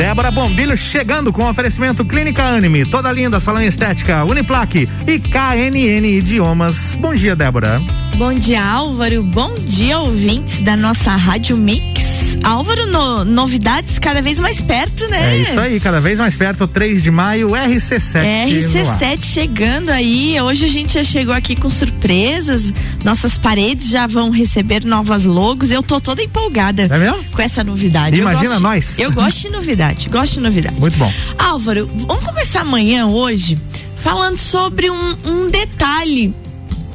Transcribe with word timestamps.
Débora 0.00 0.30
Bombilho 0.30 0.74
chegando 0.78 1.30
com 1.30 1.46
oferecimento 1.46 2.02
Clínica 2.06 2.42
Anime, 2.42 2.86
toda 2.86 3.12
linda, 3.12 3.38
salão 3.38 3.60
estética, 3.60 4.24
Uniplaque 4.24 4.88
e 5.06 5.18
KNN 5.20 6.06
Idiomas. 6.06 6.96
Bom 6.98 7.14
dia, 7.14 7.36
Débora. 7.36 7.78
Bom 8.16 8.32
dia, 8.32 8.64
Álvaro. 8.64 9.22
Bom 9.22 9.54
dia, 9.56 9.98
ouvintes 9.98 10.60
da 10.60 10.74
nossa 10.74 11.10
Rádio 11.10 11.54
Mix. 11.58 11.99
Álvaro, 12.42 12.86
no, 12.86 13.24
novidades 13.24 13.98
cada 13.98 14.22
vez 14.22 14.40
mais 14.40 14.60
perto, 14.60 15.06
né? 15.08 15.36
É 15.36 15.38
isso 15.38 15.60
aí, 15.60 15.78
cada 15.78 16.00
vez 16.00 16.18
mais 16.18 16.34
perto, 16.36 16.66
3 16.66 17.02
de 17.02 17.10
maio, 17.10 17.50
RC7. 17.50 18.22
RC7 18.48 19.22
chegando 19.22 19.90
aí. 19.90 20.40
Hoje 20.40 20.64
a 20.64 20.68
gente 20.68 20.94
já 20.94 21.04
chegou 21.04 21.34
aqui 21.34 21.54
com 21.54 21.68
surpresas. 21.68 22.72
Nossas 23.04 23.36
paredes 23.36 23.88
já 23.88 24.06
vão 24.06 24.30
receber 24.30 24.84
novas 24.84 25.24
logos. 25.24 25.70
Eu 25.70 25.82
tô 25.82 26.00
toda 26.00 26.22
empolgada 26.22 26.82
é 26.82 26.98
mesmo? 26.98 27.24
com 27.30 27.42
essa 27.42 27.62
novidade. 27.62 28.18
Imagina 28.18 28.54
eu 28.54 28.60
nós. 28.60 28.98
Eu 28.98 29.12
gosto 29.12 29.42
de 29.42 29.50
novidade, 29.50 30.08
gosto 30.08 30.34
de 30.34 30.40
novidade. 30.40 30.76
Muito 30.80 30.96
bom. 30.98 31.12
Álvaro, 31.38 31.90
vamos 31.94 32.24
começar 32.24 32.60
amanhã, 32.62 33.06
hoje, 33.06 33.58
falando 33.98 34.36
sobre 34.36 34.90
um, 34.90 35.16
um 35.24 35.50
detalhe 35.50 36.34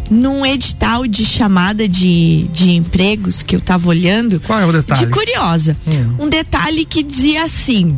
num 0.10 0.46
edital 0.46 1.08
de 1.08 1.26
chamada 1.26 1.88
de, 1.88 2.44
de 2.52 2.72
empregos 2.72 3.42
que 3.42 3.56
eu 3.56 3.62
tava 3.62 3.90
olhando. 3.90 4.40
Qual 4.40 4.60
é 4.60 4.66
o 4.66 4.72
detalhe? 4.72 5.06
De 5.06 5.12
curiosa. 5.12 5.76
Hum. 5.88 6.26
Um 6.26 6.30
detalhe 6.30 6.86
que 6.86 7.02
dizia 7.04 7.44
assim: 7.44 7.98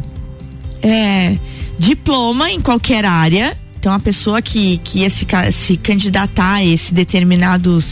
é, 0.81 1.37
diploma 1.77 2.49
em 2.51 2.61
qualquer 2.61 3.05
área. 3.05 3.57
Então, 3.79 3.93
a 3.93 3.99
pessoa 3.99 4.41
que, 4.41 4.79
que 4.83 4.99
ia 4.99 5.09
se, 5.09 5.25
se 5.51 5.77
candidatar 5.77 6.55
a 6.55 6.65
esse 6.65 6.93
determinado 6.93 7.83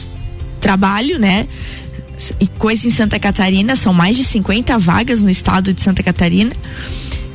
trabalho, 0.60 1.20
né? 1.20 1.48
E 2.40 2.48
coisa 2.48 2.88
em 2.88 2.92
Santa 2.92 3.20
Catarina, 3.20 3.76
são 3.76 3.94
mais 3.94 4.18
de 4.18 4.24
50 4.24 4.78
vagas 4.80 5.22
no 5.22 5.30
estado 5.30 5.74
de 5.74 5.82
Santa 5.82 6.02
Catarina. 6.02 6.56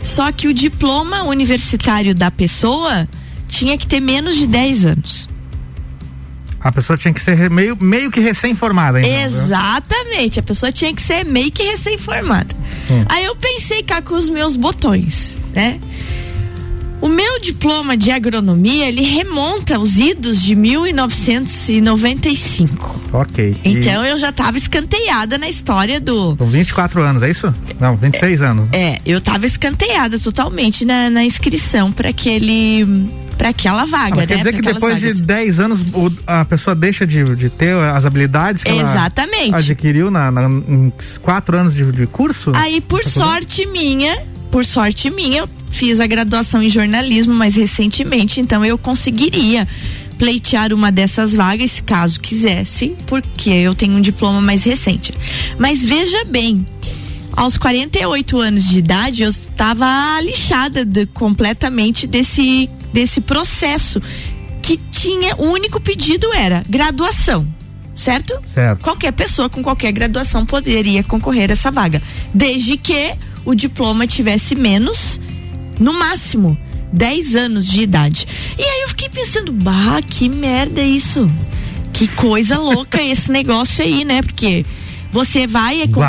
Só 0.03 0.33
que 0.33 0.49
o 0.49 0.55
diploma 0.55 1.23
universitário 1.25 2.15
da 2.15 2.31
pessoa 2.31 3.09
tinha 3.47 3.77
que 3.77 3.87
ter 3.87 4.01
menos 4.01 4.37
de 4.37 4.47
10 4.47 4.85
anos. 4.85 5.29
A 6.61 6.71
pessoa 6.71 6.97
tinha 6.97 7.15
que 7.15 7.23
ser 7.23 7.51
meio, 7.51 7.77
meio 7.81 8.11
que 8.11 8.21
recém-formada. 8.21 9.01
Então, 9.01 9.11
Exatamente, 9.11 10.35
viu? 10.35 10.41
a 10.41 10.43
pessoa 10.43 10.71
tinha 10.71 10.95
que 10.95 11.01
ser 11.01 11.25
meio 11.25 11.51
que 11.51 11.63
recém-formada. 11.63 12.55
Hum. 12.91 13.05
Aí 13.09 13.25
eu 13.25 13.35
pensei 13.35 13.83
cá 13.83 14.03
com 14.03 14.15
os 14.15 14.29
meus 14.29 14.57
botões, 14.57 15.39
né? 15.55 15.81
O 17.01 17.09
meu 17.09 17.41
diploma 17.41 17.97
de 17.97 18.11
agronomia, 18.11 18.87
ele 18.87 19.03
remonta 19.03 19.77
aos 19.77 19.97
idos 19.97 20.43
de 20.43 20.55
1995. 20.55 23.01
Ok. 23.11 23.59
Então 23.65 24.05
e... 24.05 24.11
eu 24.11 24.19
já 24.19 24.29
estava 24.29 24.59
escanteada 24.59 25.39
na 25.39 25.49
história 25.49 25.99
do. 25.99 26.37
Com 26.37 26.47
24 26.47 27.03
anos, 27.03 27.23
é 27.23 27.31
isso? 27.31 27.55
Não, 27.81 27.97
26 27.97 28.43
é, 28.43 28.45
anos. 28.45 28.69
É, 28.73 29.01
eu 29.07 29.17
estava 29.17 29.47
escanteada 29.47 30.19
totalmente 30.19 30.85
na, 30.85 31.09
na 31.09 31.25
inscrição 31.25 31.91
para 31.91 32.11
aquele 32.11 33.09
para 33.41 33.49
aquela 33.49 33.87
vaga, 33.87 34.17
ah, 34.17 34.17
né? 34.17 34.27
Quer 34.27 34.37
dizer 34.37 34.53
que 34.53 34.61
depois 34.61 35.01
vagas. 35.01 35.17
de 35.17 35.23
10 35.23 35.61
anos 35.61 35.81
o, 35.95 36.13
a 36.27 36.45
pessoa 36.45 36.77
deixa 36.77 37.07
de, 37.07 37.35
de 37.35 37.49
ter 37.49 37.73
as 37.75 38.05
habilidades 38.05 38.63
que 38.63 38.71
Exatamente. 38.71 39.49
ela 39.49 39.59
adquiriu 39.61 40.11
na, 40.11 40.31
na, 40.31 40.43
em 40.43 40.93
quatro 41.23 41.57
anos 41.57 41.73
de, 41.73 41.91
de 41.91 42.07
curso? 42.07 42.53
Aí, 42.55 42.83
por 42.83 43.03
sorte 43.03 43.65
minha, 43.65 44.15
por 44.51 44.63
sorte 44.63 45.09
minha, 45.09 45.39
eu 45.39 45.49
fiz 45.71 46.01
a 46.01 46.07
graduação 46.07 46.63
em 46.63 46.69
jornalismo 46.69 47.33
mais 47.33 47.57
recentemente, 47.57 48.43
então 48.43 48.63
eu 48.63 48.77
conseguiria 48.77 49.67
pleitear 50.19 50.75
uma 50.75 50.93
dessas 50.93 51.35
vagas 51.35 51.81
caso 51.81 52.21
quisesse, 52.21 52.95
porque 53.07 53.49
eu 53.49 53.75
tenho 53.75 53.95
um 53.95 54.03
diploma 54.03 54.43
mais 54.43 54.65
recente. 54.65 55.15
Mas 55.59 55.83
veja 55.83 56.27
bem, 56.27 56.67
aos 57.33 57.57
48 57.57 58.39
anos 58.39 58.69
de 58.69 58.81
idade, 58.81 59.23
eu 59.23 59.31
estava 59.31 60.21
lixada 60.21 60.85
de, 60.85 61.07
completamente 61.07 62.07
desse 62.07 62.69
desse 62.93 63.21
processo 63.21 64.03
que 64.63 64.77
tinha 64.77 65.35
o 65.37 65.47
único 65.47 65.81
pedido 65.81 66.33
era 66.33 66.65
graduação. 66.69 67.47
Certo? 67.95 68.41
Certo. 68.55 68.81
Qualquer 68.81 69.13
pessoa 69.13 69.51
com 69.51 69.63
qualquer 69.63 69.93
graduação 69.93 70.47
poderia 70.47 71.05
concorrer 71.05 71.51
a 71.51 71.53
essa 71.53 71.71
vaga, 71.71 72.03
desde 72.33 72.79
que 72.79 73.15
o 73.45 73.55
diploma 73.55 74.07
tivesse 74.07 74.55
menos, 74.55 75.21
no 75.79 75.93
máximo, 75.93 76.57
10 76.93 77.37
anos 77.37 77.67
de 77.67 77.83
idade. 77.83 78.27
E 78.59 78.63
aí 78.63 78.83
eu 78.83 78.89
fiquei 78.89 79.09
pensando, 79.09 79.53
bah, 79.53 80.01
que 80.07 80.29
merda 80.29 80.81
é 80.81 80.87
isso? 80.87 81.31
Que 81.93 82.09
coisa 82.09 82.59
louca 82.59 83.01
esse 83.03 83.31
negócio 83.31 83.85
aí, 83.85 84.05
né? 84.05 84.23
Porque 84.23 84.65
você 85.13 85.47
vai, 85.47 85.83
é 85.83 85.89
como, 85.89 86.07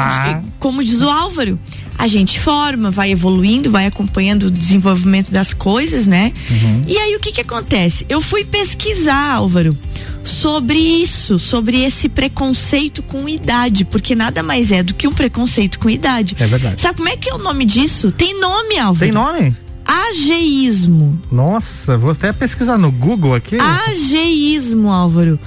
como 0.60 0.84
diz 0.84 1.02
o 1.02 1.10
Álvaro, 1.10 1.60
a 2.02 2.08
gente 2.08 2.40
forma, 2.40 2.90
vai 2.90 3.12
evoluindo, 3.12 3.70
vai 3.70 3.86
acompanhando 3.86 4.48
o 4.48 4.52
desenvolvimento 4.52 5.32
das 5.32 5.54
coisas, 5.54 6.08
né? 6.08 6.34
Uhum. 6.50 6.82
E 6.88 6.98
aí 6.98 7.16
o 7.16 7.20
que 7.20 7.32
que 7.32 7.42
acontece? 7.42 8.08
Eu 8.10 8.20
fui 8.20 8.44
pesquisar, 8.44 9.36
Álvaro, 9.36 9.78
sobre 10.24 10.80
isso, 10.80 11.38
sobre 11.38 11.84
esse 11.84 12.10
preconceito 12.10 13.04
com 13.04 13.30
idade, 13.30 13.86
porque 13.86 14.16
nada 14.16 14.42
mais 14.42 14.72
é 14.72 14.82
do 14.82 14.96
que 14.96 15.08
um 15.08 15.14
preconceito 15.14 15.78
com 15.78 15.92
idade. 15.92 16.36
É 16.40 16.48
verdade. 16.48 16.82
Sabe 16.82 16.98
como 16.98 17.10
é 17.10 17.16
que 17.16 17.30
é 17.30 17.36
o 17.36 17.38
nome 17.38 17.66
disso? 17.66 18.12
Tem 18.12 18.40
nome, 18.40 18.80
Álvaro. 18.80 19.00
Tem 19.06 19.12
nome? 19.12 19.56
Ageísmo. 19.86 21.22
Nossa, 21.32 22.00
vou 22.00 22.14
até 22.14 22.34
pesquisar 22.34 22.80
no 22.80 22.92
Google 22.92 23.36
aqui. 23.36 23.58
Ageísmo, 23.60 24.90
Álvaro. 24.90 25.40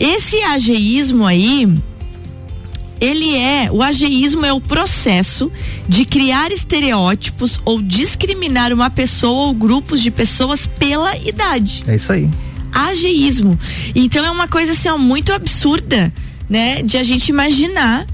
Esse 0.00 0.42
ageísmo 0.42 1.24
aí, 1.24 1.72
ele 3.00 3.36
é, 3.36 3.70
o 3.72 3.82
ageísmo 3.82 4.44
é 4.44 4.52
o 4.52 4.60
processo 4.60 5.50
de 5.88 6.04
criar 6.04 6.52
estereótipos 6.52 7.60
ou 7.64 7.80
discriminar 7.80 8.72
uma 8.72 8.90
pessoa 8.90 9.46
ou 9.46 9.54
grupos 9.54 10.02
de 10.02 10.10
pessoas 10.10 10.66
pela 10.66 11.16
idade. 11.16 11.82
É 11.86 11.96
isso 11.96 12.12
aí. 12.12 12.28
Ageísmo. 12.72 13.58
Então 13.94 14.24
é 14.24 14.30
uma 14.30 14.46
coisa 14.46 14.72
assim, 14.72 14.88
ó, 14.88 14.98
muito 14.98 15.32
absurda, 15.32 16.12
né, 16.48 16.82
de 16.82 16.98
a 16.98 17.02
gente 17.02 17.28
imaginar 17.28 18.06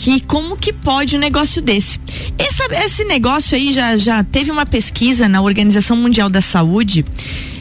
que 0.00 0.18
como 0.20 0.56
que 0.56 0.72
pode 0.72 1.14
um 1.14 1.20
negócio 1.20 1.60
desse. 1.60 2.00
Esse, 2.38 2.62
esse 2.72 3.04
negócio 3.04 3.54
aí 3.54 3.70
já, 3.70 3.98
já 3.98 4.24
teve 4.24 4.50
uma 4.50 4.64
pesquisa 4.64 5.28
na 5.28 5.42
Organização 5.42 5.94
Mundial 5.94 6.30
da 6.30 6.40
Saúde 6.40 7.04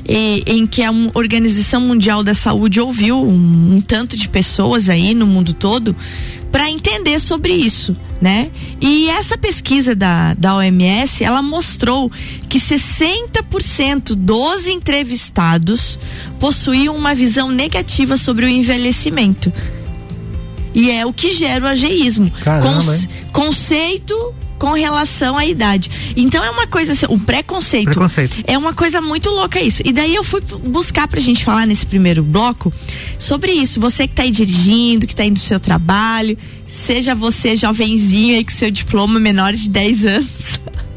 em 0.07 0.65
que 0.65 0.81
a 0.81 0.89
Organização 1.13 1.81
Mundial 1.81 2.23
da 2.23 2.33
Saúde 2.33 2.79
ouviu 2.79 3.21
um, 3.21 3.75
um 3.75 3.81
tanto 3.81 4.15
de 4.15 4.29
pessoas 4.29 4.87
aí 4.87 5.13
no 5.13 5.27
mundo 5.27 5.53
todo 5.53 5.93
para 6.49 6.71
entender 6.71 7.19
sobre 7.19 7.53
isso, 7.53 7.95
né? 8.21 8.49
E 8.81 9.09
essa 9.09 9.37
pesquisa 9.37 9.93
da, 9.93 10.33
da 10.33 10.55
OMS, 10.55 11.23
ela 11.23 11.43
mostrou 11.43 12.09
que 12.49 12.57
60% 12.57 14.15
dos 14.15 14.65
entrevistados 14.65 15.99
possuíam 16.39 16.95
uma 16.95 17.13
visão 17.13 17.51
negativa 17.51 18.15
sobre 18.15 18.45
o 18.45 18.49
envelhecimento. 18.49 19.51
E 20.73 20.91
é 20.91 21.05
o 21.05 21.13
que 21.13 21.33
gera 21.33 21.65
o 21.65 21.67
ageísmo. 21.67 22.31
Caramba, 22.43 22.73
Conce 22.73 23.09
conceito 23.31 24.35
com 24.59 24.73
relação 24.73 25.37
à 25.37 25.45
idade. 25.45 25.89
Então 26.15 26.43
é 26.43 26.49
uma 26.51 26.67
coisa 26.67 26.91
assim, 26.91 27.05
um 27.09 27.17
preconceito. 27.17 27.85
Preconceito. 27.85 28.43
É 28.45 28.57
uma 28.57 28.73
coisa 28.73 28.99
muito 28.99 29.29
louca 29.29 29.61
isso. 29.61 29.81
E 29.85 29.93
daí 29.93 30.13
eu 30.13 30.23
fui 30.23 30.41
buscar 30.41 31.07
pra 31.07 31.19
gente 31.21 31.45
falar 31.45 31.65
nesse 31.65 31.85
primeiro 31.85 32.21
bloco 32.21 32.71
sobre 33.17 33.53
isso. 33.53 33.79
Você 33.79 34.05
que 34.07 34.13
tá 34.13 34.23
aí 34.23 34.31
dirigindo, 34.31 35.07
que 35.07 35.15
tá 35.15 35.23
indo 35.23 35.35
do 35.35 35.39
seu 35.39 35.59
trabalho, 35.59 36.37
seja 36.67 37.15
você 37.15 37.55
jovenzinho 37.55 38.35
aí 38.35 38.43
com 38.43 38.51
seu 38.51 38.69
diploma 38.69 39.17
menor 39.19 39.53
de 39.53 39.69
10 39.69 40.05
anos. 40.05 40.59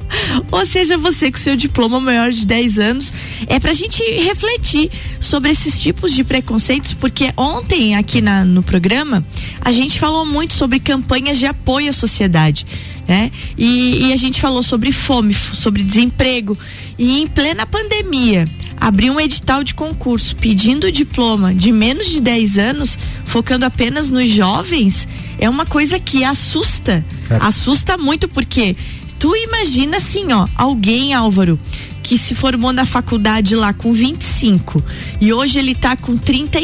ou 0.51 0.65
seja 0.67 0.99
você 0.99 1.31
com 1.31 1.39
seu 1.39 1.57
diploma 1.57 2.01
maior 2.01 2.31
de 2.31 2.47
10 2.47 2.79
anos, 2.79 3.13
é 3.47 3.59
pra 3.59 3.73
gente 3.73 4.03
refletir 4.23 4.91
sobre 5.21 5.51
esses 5.51 5.81
tipos 5.81 6.13
de 6.13 6.25
preconceitos, 6.25 6.93
porque 6.93 7.33
ontem 7.37 7.95
aqui 7.95 8.21
na, 8.21 8.45
no 8.45 8.63
programa 8.63 9.25
a 9.61 9.73
gente 9.73 9.99
falou 9.99 10.25
muito 10.25 10.55
sobre 10.55 10.81
campanhas 10.81 11.39
de 11.39 11.47
apoio 11.47 11.91
à 11.91 11.93
sociedade. 11.93 12.67
Né? 13.07 13.33
E, 13.59 14.07
e 14.07 14.13
a 14.13 14.17
gente 14.17 14.41
falou 14.41 14.63
sobre 14.63 14.93
fome, 14.93 15.35
sobre 15.35 15.83
desemprego. 15.83 16.57
E 16.99 17.21
em 17.21 17.27
plena 17.27 17.67
pandemia, 17.67 18.49
abrir 18.83 19.11
um 19.11 19.21
edital 19.21 19.65
de 19.65 19.75
concurso 19.75 20.37
pedindo 20.37 20.91
diploma 20.91 21.55
de 21.55 21.73
menos 21.73 22.09
de 22.09 22.21
10 22.21 22.59
anos, 22.59 22.99
focando 23.25 23.65
apenas 23.65 24.09
nos 24.11 24.29
jovens, 24.31 25.09
é 25.39 25.49
uma 25.49 25.67
coisa 25.67 25.99
que 25.99 26.25
assusta. 26.25 27.05
É. 27.31 27.39
Assusta 27.41 27.97
muito, 27.97 28.29
porque 28.29 28.77
Tu 29.23 29.37
imagina 29.37 29.99
assim, 29.99 30.33
ó, 30.33 30.49
alguém, 30.57 31.15
Álvaro, 31.15 31.57
que 32.03 32.19
se 32.19 32.35
formou 32.35 32.73
na 32.73 32.85
faculdade 32.85 33.55
lá 33.55 33.73
com 33.73 33.93
25 33.93 34.83
e 35.21 35.33
hoje 35.33 35.61
ele 35.61 35.77
tá 35.77 35.97
com 35.97 36.19
30 36.19 36.59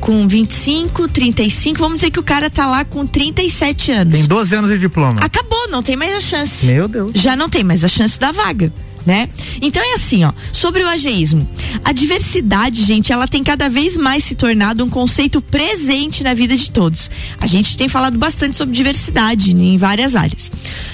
com 0.00 0.26
25, 0.26 1.06
35, 1.06 1.78
vamos 1.78 1.96
dizer 1.96 2.10
que 2.10 2.18
o 2.18 2.22
cara 2.22 2.48
tá 2.48 2.66
lá 2.66 2.82
com 2.82 3.06
37 3.06 3.92
anos. 3.92 4.14
Tem 4.20 4.26
12 4.26 4.54
anos 4.54 4.70
de 4.70 4.78
diploma. 4.78 5.20
Acabou, 5.20 5.68
não 5.68 5.82
tem 5.82 5.94
mais 5.94 6.14
a 6.14 6.20
chance. 6.20 6.64
Meu 6.64 6.88
Deus. 6.88 7.12
Já 7.14 7.36
não 7.36 7.50
tem 7.50 7.62
mais 7.62 7.84
a 7.84 7.88
chance 7.88 8.18
da 8.18 8.32
vaga. 8.32 8.72
né? 9.04 9.28
Então 9.60 9.82
é 9.82 9.94
assim, 9.94 10.24
ó, 10.24 10.32
sobre 10.52 10.82
o 10.82 10.88
ageísmo. 10.88 11.48
A 11.84 11.92
diversidade, 11.92 12.84
gente, 12.84 13.12
ela 13.12 13.28
tem 13.28 13.44
cada 13.44 13.68
vez 13.68 13.96
mais 13.96 14.24
se 14.24 14.34
tornado 14.34 14.84
um 14.84 14.88
conceito 14.88 15.40
presente 15.40 16.24
na 16.24 16.34
vida 16.34 16.56
de 16.56 16.70
todos. 16.70 17.10
A 17.38 17.46
gente 17.46 17.76
tem 17.76 17.88
falado 17.88 18.16
bastante 18.16 18.56
sobre 18.56 18.74
diversidade 18.74 19.54
em 19.54 19.76
várias 19.76 20.16
áreas. 20.16 20.50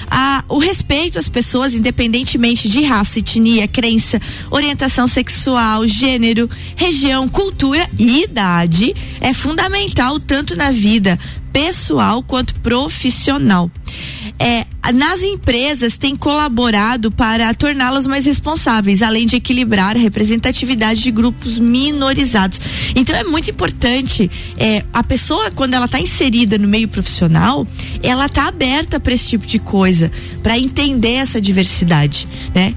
A, 0.09 0.43
o 0.47 0.57
respeito 0.57 1.19
às 1.19 1.29
pessoas, 1.29 1.73
independentemente 1.75 2.67
de 2.67 2.83
raça, 2.83 3.19
etnia, 3.19 3.67
crença, 3.67 4.21
orientação 4.49 5.07
sexual, 5.07 5.87
gênero, 5.87 6.49
região, 6.75 7.27
cultura 7.27 7.87
e 7.97 8.23
idade, 8.23 8.95
é 9.21 9.33
fundamental 9.33 10.19
tanto 10.19 10.55
na 10.55 10.71
vida 10.71 11.19
pessoal 11.51 12.23
quanto 12.23 12.55
profissional. 12.55 13.69
É, 14.39 14.65
nas 14.93 15.21
empresas 15.21 15.97
tem 15.97 16.15
colaborado 16.15 17.11
para 17.11 17.53
torná-las 17.53 18.07
mais 18.07 18.25
responsáveis, 18.25 19.01
além 19.01 19.25
de 19.25 19.35
equilibrar 19.35 19.95
a 19.95 19.99
representatividade 19.99 21.01
de 21.01 21.11
grupos 21.11 21.59
minorizados. 21.59 22.59
Então 22.95 23.15
é 23.15 23.23
muito 23.23 23.51
importante 23.51 24.29
é, 24.57 24.83
a 24.93 25.03
pessoa 25.03 25.51
quando 25.51 25.73
ela 25.73 25.85
está 25.85 25.99
inserida 25.99 26.57
no 26.57 26.67
meio 26.67 26.87
profissional, 26.87 27.67
ela 28.01 28.25
está 28.25 28.47
aberta 28.47 28.99
para 28.99 29.13
esse 29.13 29.29
tipo 29.29 29.45
de 29.45 29.59
coisa, 29.59 30.11
para 30.41 30.57
entender 30.57 31.15
essa 31.15 31.39
diversidade, 31.41 32.27
né? 32.53 32.73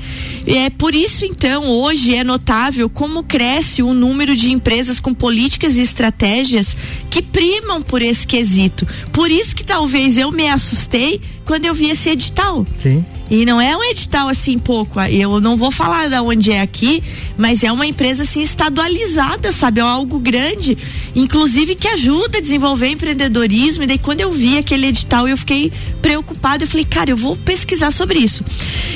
É 0.46 0.70
por 0.70 0.94
isso 0.94 1.24
então 1.24 1.68
hoje 1.68 2.14
é 2.16 2.24
notável 2.24 2.90
como 2.90 3.22
cresce 3.22 3.82
o 3.82 3.94
número 3.94 4.34
de 4.34 4.50
empresas 4.50 4.98
com 4.98 5.14
políticas 5.14 5.76
e 5.76 5.82
estratégias 5.82 6.76
que 7.08 7.22
primam 7.22 7.80
por 7.82 8.02
esse 8.02 8.26
quesito. 8.26 8.86
Por 9.12 9.30
isso 9.30 9.54
que 9.54 9.64
talvez 9.64 10.16
eu 10.16 10.32
me 10.32 10.48
assustei 10.48 11.01
quando 11.44 11.64
eu 11.64 11.74
vi 11.74 11.90
esse 11.90 12.08
edital. 12.10 12.66
Sim. 12.82 13.04
E 13.30 13.46
não 13.46 13.58
é 13.58 13.74
um 13.74 13.82
edital 13.84 14.28
assim 14.28 14.58
pouco, 14.58 15.00
eu 15.00 15.40
não 15.40 15.56
vou 15.56 15.70
falar 15.70 16.10
da 16.10 16.20
onde 16.20 16.52
é 16.52 16.60
aqui, 16.60 17.02
mas 17.38 17.64
é 17.64 17.72
uma 17.72 17.86
empresa 17.86 18.24
assim 18.24 18.42
estadualizada, 18.42 19.50
sabe? 19.50 19.80
É 19.80 19.82
algo 19.82 20.18
grande, 20.18 20.76
inclusive 21.16 21.74
que 21.74 21.88
ajuda 21.88 22.36
a 22.36 22.40
desenvolver 22.42 22.88
empreendedorismo. 22.88 23.84
E 23.84 23.86
daí 23.86 23.96
quando 23.96 24.20
eu 24.20 24.30
vi 24.30 24.58
aquele 24.58 24.88
edital, 24.88 25.26
eu 25.26 25.36
fiquei 25.38 25.72
preocupado, 26.02 26.64
eu 26.64 26.68
falei, 26.68 26.84
cara, 26.84 27.10
eu 27.10 27.16
vou 27.16 27.34
pesquisar 27.34 27.90
sobre 27.90 28.18
isso. 28.18 28.44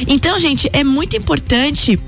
Então, 0.06 0.38
gente, 0.38 0.68
é 0.70 0.84
muito 0.84 1.16
importante 1.16 1.98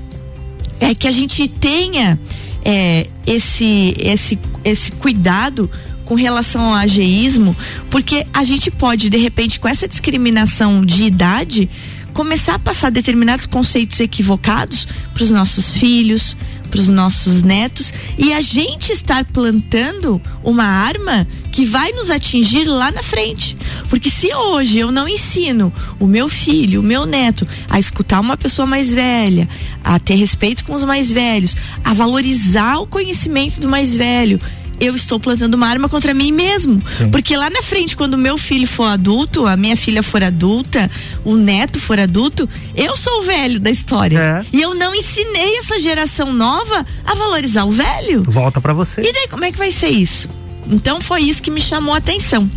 é 0.79 0.93
que 0.93 1.07
a 1.07 1.11
gente 1.11 1.47
tenha 1.47 2.19
é, 2.63 3.07
esse 3.25 3.95
esse 3.97 4.39
esse 4.63 4.91
cuidado 4.91 5.69
com 6.09 6.15
relação 6.15 6.61
ao 6.61 6.73
ageísmo, 6.73 7.55
porque 7.91 8.25
a 8.33 8.43
gente 8.43 8.71
pode, 8.71 9.11
de 9.11 9.17
repente, 9.19 9.59
com 9.59 9.67
essa 9.67 9.87
discriminação 9.87 10.83
de 10.83 11.05
idade, 11.05 11.69
começar 12.15 12.55
a 12.55 12.59
passar 12.59 12.89
determinados 12.89 13.45
conceitos 13.45 13.99
equivocados 13.99 14.87
para 15.13 15.23
os 15.23 15.29
nossos 15.29 15.77
filhos, 15.77 16.35
para 16.69 16.79
os 16.79 16.89
nossos 16.89 17.43
netos 17.43 17.93
e 18.17 18.33
a 18.33 18.41
gente 18.41 18.91
estar 18.91 19.23
plantando 19.25 20.19
uma 20.43 20.63
arma 20.63 21.27
que 21.51 21.63
vai 21.63 21.91
nos 21.91 22.09
atingir 22.09 22.65
lá 22.65 22.91
na 22.91 23.03
frente. 23.03 23.55
Porque 23.87 24.09
se 24.09 24.33
hoje 24.33 24.79
eu 24.79 24.91
não 24.91 25.07
ensino 25.07 25.71
o 25.99 26.07
meu 26.07 26.27
filho, 26.27 26.79
o 26.79 26.83
meu 26.83 27.05
neto 27.05 27.47
a 27.69 27.79
escutar 27.79 28.19
uma 28.19 28.35
pessoa 28.35 28.65
mais 28.65 28.91
velha, 28.91 29.47
a 29.83 29.99
ter 29.99 30.15
respeito 30.15 30.63
com 30.63 30.73
os 30.73 30.83
mais 30.83 31.11
velhos, 31.11 31.55
a 31.83 31.93
valorizar 31.93 32.79
o 32.79 32.87
conhecimento 32.87 33.59
do 33.59 33.69
mais 33.69 33.95
velho, 33.95 34.39
eu 34.79 34.95
estou 34.95 35.19
plantando 35.19 35.55
uma 35.55 35.67
arma 35.67 35.89
contra 35.89 36.13
mim 36.13 36.31
mesmo. 36.31 36.81
Sim. 36.97 37.11
Porque 37.11 37.35
lá 37.35 37.49
na 37.49 37.61
frente, 37.61 37.95
quando 37.95 38.13
o 38.13 38.17
meu 38.17 38.37
filho 38.37 38.67
for 38.67 38.85
adulto, 38.85 39.45
a 39.45 39.57
minha 39.57 39.75
filha 39.75 40.01
for 40.01 40.23
adulta, 40.23 40.89
o 41.23 41.35
neto 41.35 41.79
for 41.79 41.99
adulto, 41.99 42.47
eu 42.75 42.95
sou 42.95 43.19
o 43.19 43.23
velho 43.23 43.59
da 43.59 43.69
história. 43.69 44.17
É. 44.17 44.45
E 44.51 44.61
eu 44.61 44.73
não 44.73 44.93
ensinei 44.95 45.57
essa 45.57 45.79
geração 45.79 46.31
nova 46.31 46.85
a 47.05 47.15
valorizar 47.15 47.65
o 47.65 47.71
velho. 47.71 48.23
Volta 48.23 48.61
para 48.61 48.73
você. 48.73 49.01
E 49.01 49.13
daí, 49.13 49.27
como 49.27 49.45
é 49.45 49.51
que 49.51 49.57
vai 49.57 49.71
ser 49.71 49.89
isso? 49.89 50.29
Então 50.65 51.01
foi 51.01 51.23
isso 51.23 51.41
que 51.41 51.51
me 51.51 51.61
chamou 51.61 51.93
a 51.93 51.97
atenção. 51.97 52.49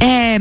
É, 0.00 0.38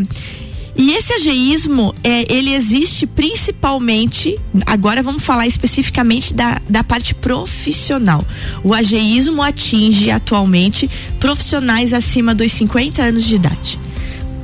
e 0.77 0.91
esse 0.91 1.13
ageísmo, 1.13 1.95
é, 2.03 2.31
ele 2.31 2.53
existe 2.53 3.07
principalmente, 3.07 4.37
agora 4.65 5.01
vamos 5.01 5.23
falar 5.23 5.47
especificamente 5.47 6.33
da, 6.33 6.61
da 6.69 6.83
parte 6.83 7.15
profissional. 7.15 8.25
O 8.61 8.73
ageísmo 8.73 9.41
atinge 9.41 10.11
atualmente 10.11 10.89
profissionais 11.17 11.93
acima 11.93 12.35
dos 12.35 12.51
50 12.51 13.01
anos 13.01 13.23
de 13.23 13.35
idade. 13.35 13.79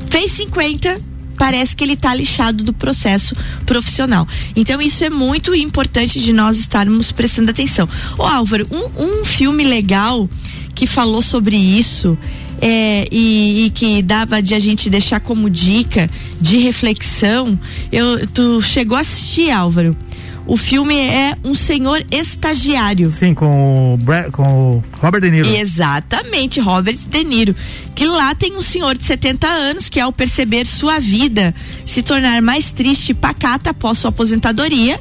Fez 0.09 0.31
50, 0.31 1.01
parece 1.37 1.75
que 1.75 1.83
ele 1.83 1.93
está 1.93 2.15
lixado 2.15 2.63
do 2.63 2.71
processo 2.71 3.35
profissional. 3.65 4.25
Então 4.55 4.81
isso 4.81 5.03
é 5.03 5.09
muito 5.09 5.53
importante 5.53 6.17
de 6.21 6.31
nós 6.31 6.57
estarmos 6.57 7.11
prestando 7.11 7.51
atenção. 7.51 7.89
Ô 8.17 8.23
Álvaro, 8.23 8.65
um, 8.71 9.19
um 9.21 9.25
filme 9.25 9.65
legal 9.65 10.29
que 10.73 10.87
falou 10.87 11.21
sobre 11.21 11.57
isso 11.57 12.17
é, 12.61 13.07
e, 13.11 13.65
e, 13.65 13.69
que 13.71 14.03
dava 14.03 14.41
de 14.41 14.53
a 14.53 14.59
gente 14.59 14.89
deixar 14.89 15.19
como 15.19 15.49
dica 15.49 16.07
de 16.39 16.59
reflexão. 16.59 17.59
Eu, 17.91 18.27
tu 18.27 18.61
chegou 18.61 18.95
a 18.95 19.01
assistir, 19.01 19.49
Álvaro? 19.49 19.97
O 20.45 20.57
filme 20.57 20.95
é 20.95 21.35
Um 21.43 21.55
Senhor 21.55 22.03
Estagiário. 22.11 23.11
Sim, 23.11 23.33
com 23.33 23.95
o, 23.95 24.31
com 24.31 24.43
o 24.43 24.83
Robert 24.99 25.21
De 25.21 25.31
Niro. 25.31 25.47
Exatamente, 25.47 26.59
Robert 26.59 26.97
De 26.97 27.23
Niro. 27.23 27.55
Que 27.95 28.05
lá 28.05 28.33
tem 28.35 28.55
um 28.57 28.61
senhor 28.61 28.97
de 28.97 29.03
70 29.03 29.47
anos 29.47 29.87
que, 29.87 29.99
ao 29.99 30.11
perceber 30.11 30.65
sua 30.65 30.99
vida 30.99 31.53
se 31.85 32.01
tornar 32.01 32.41
mais 32.41 32.71
triste 32.71 33.11
e 33.11 33.13
pacata 33.13 33.69
após 33.69 33.99
sua 33.99 34.09
aposentadoria, 34.09 34.99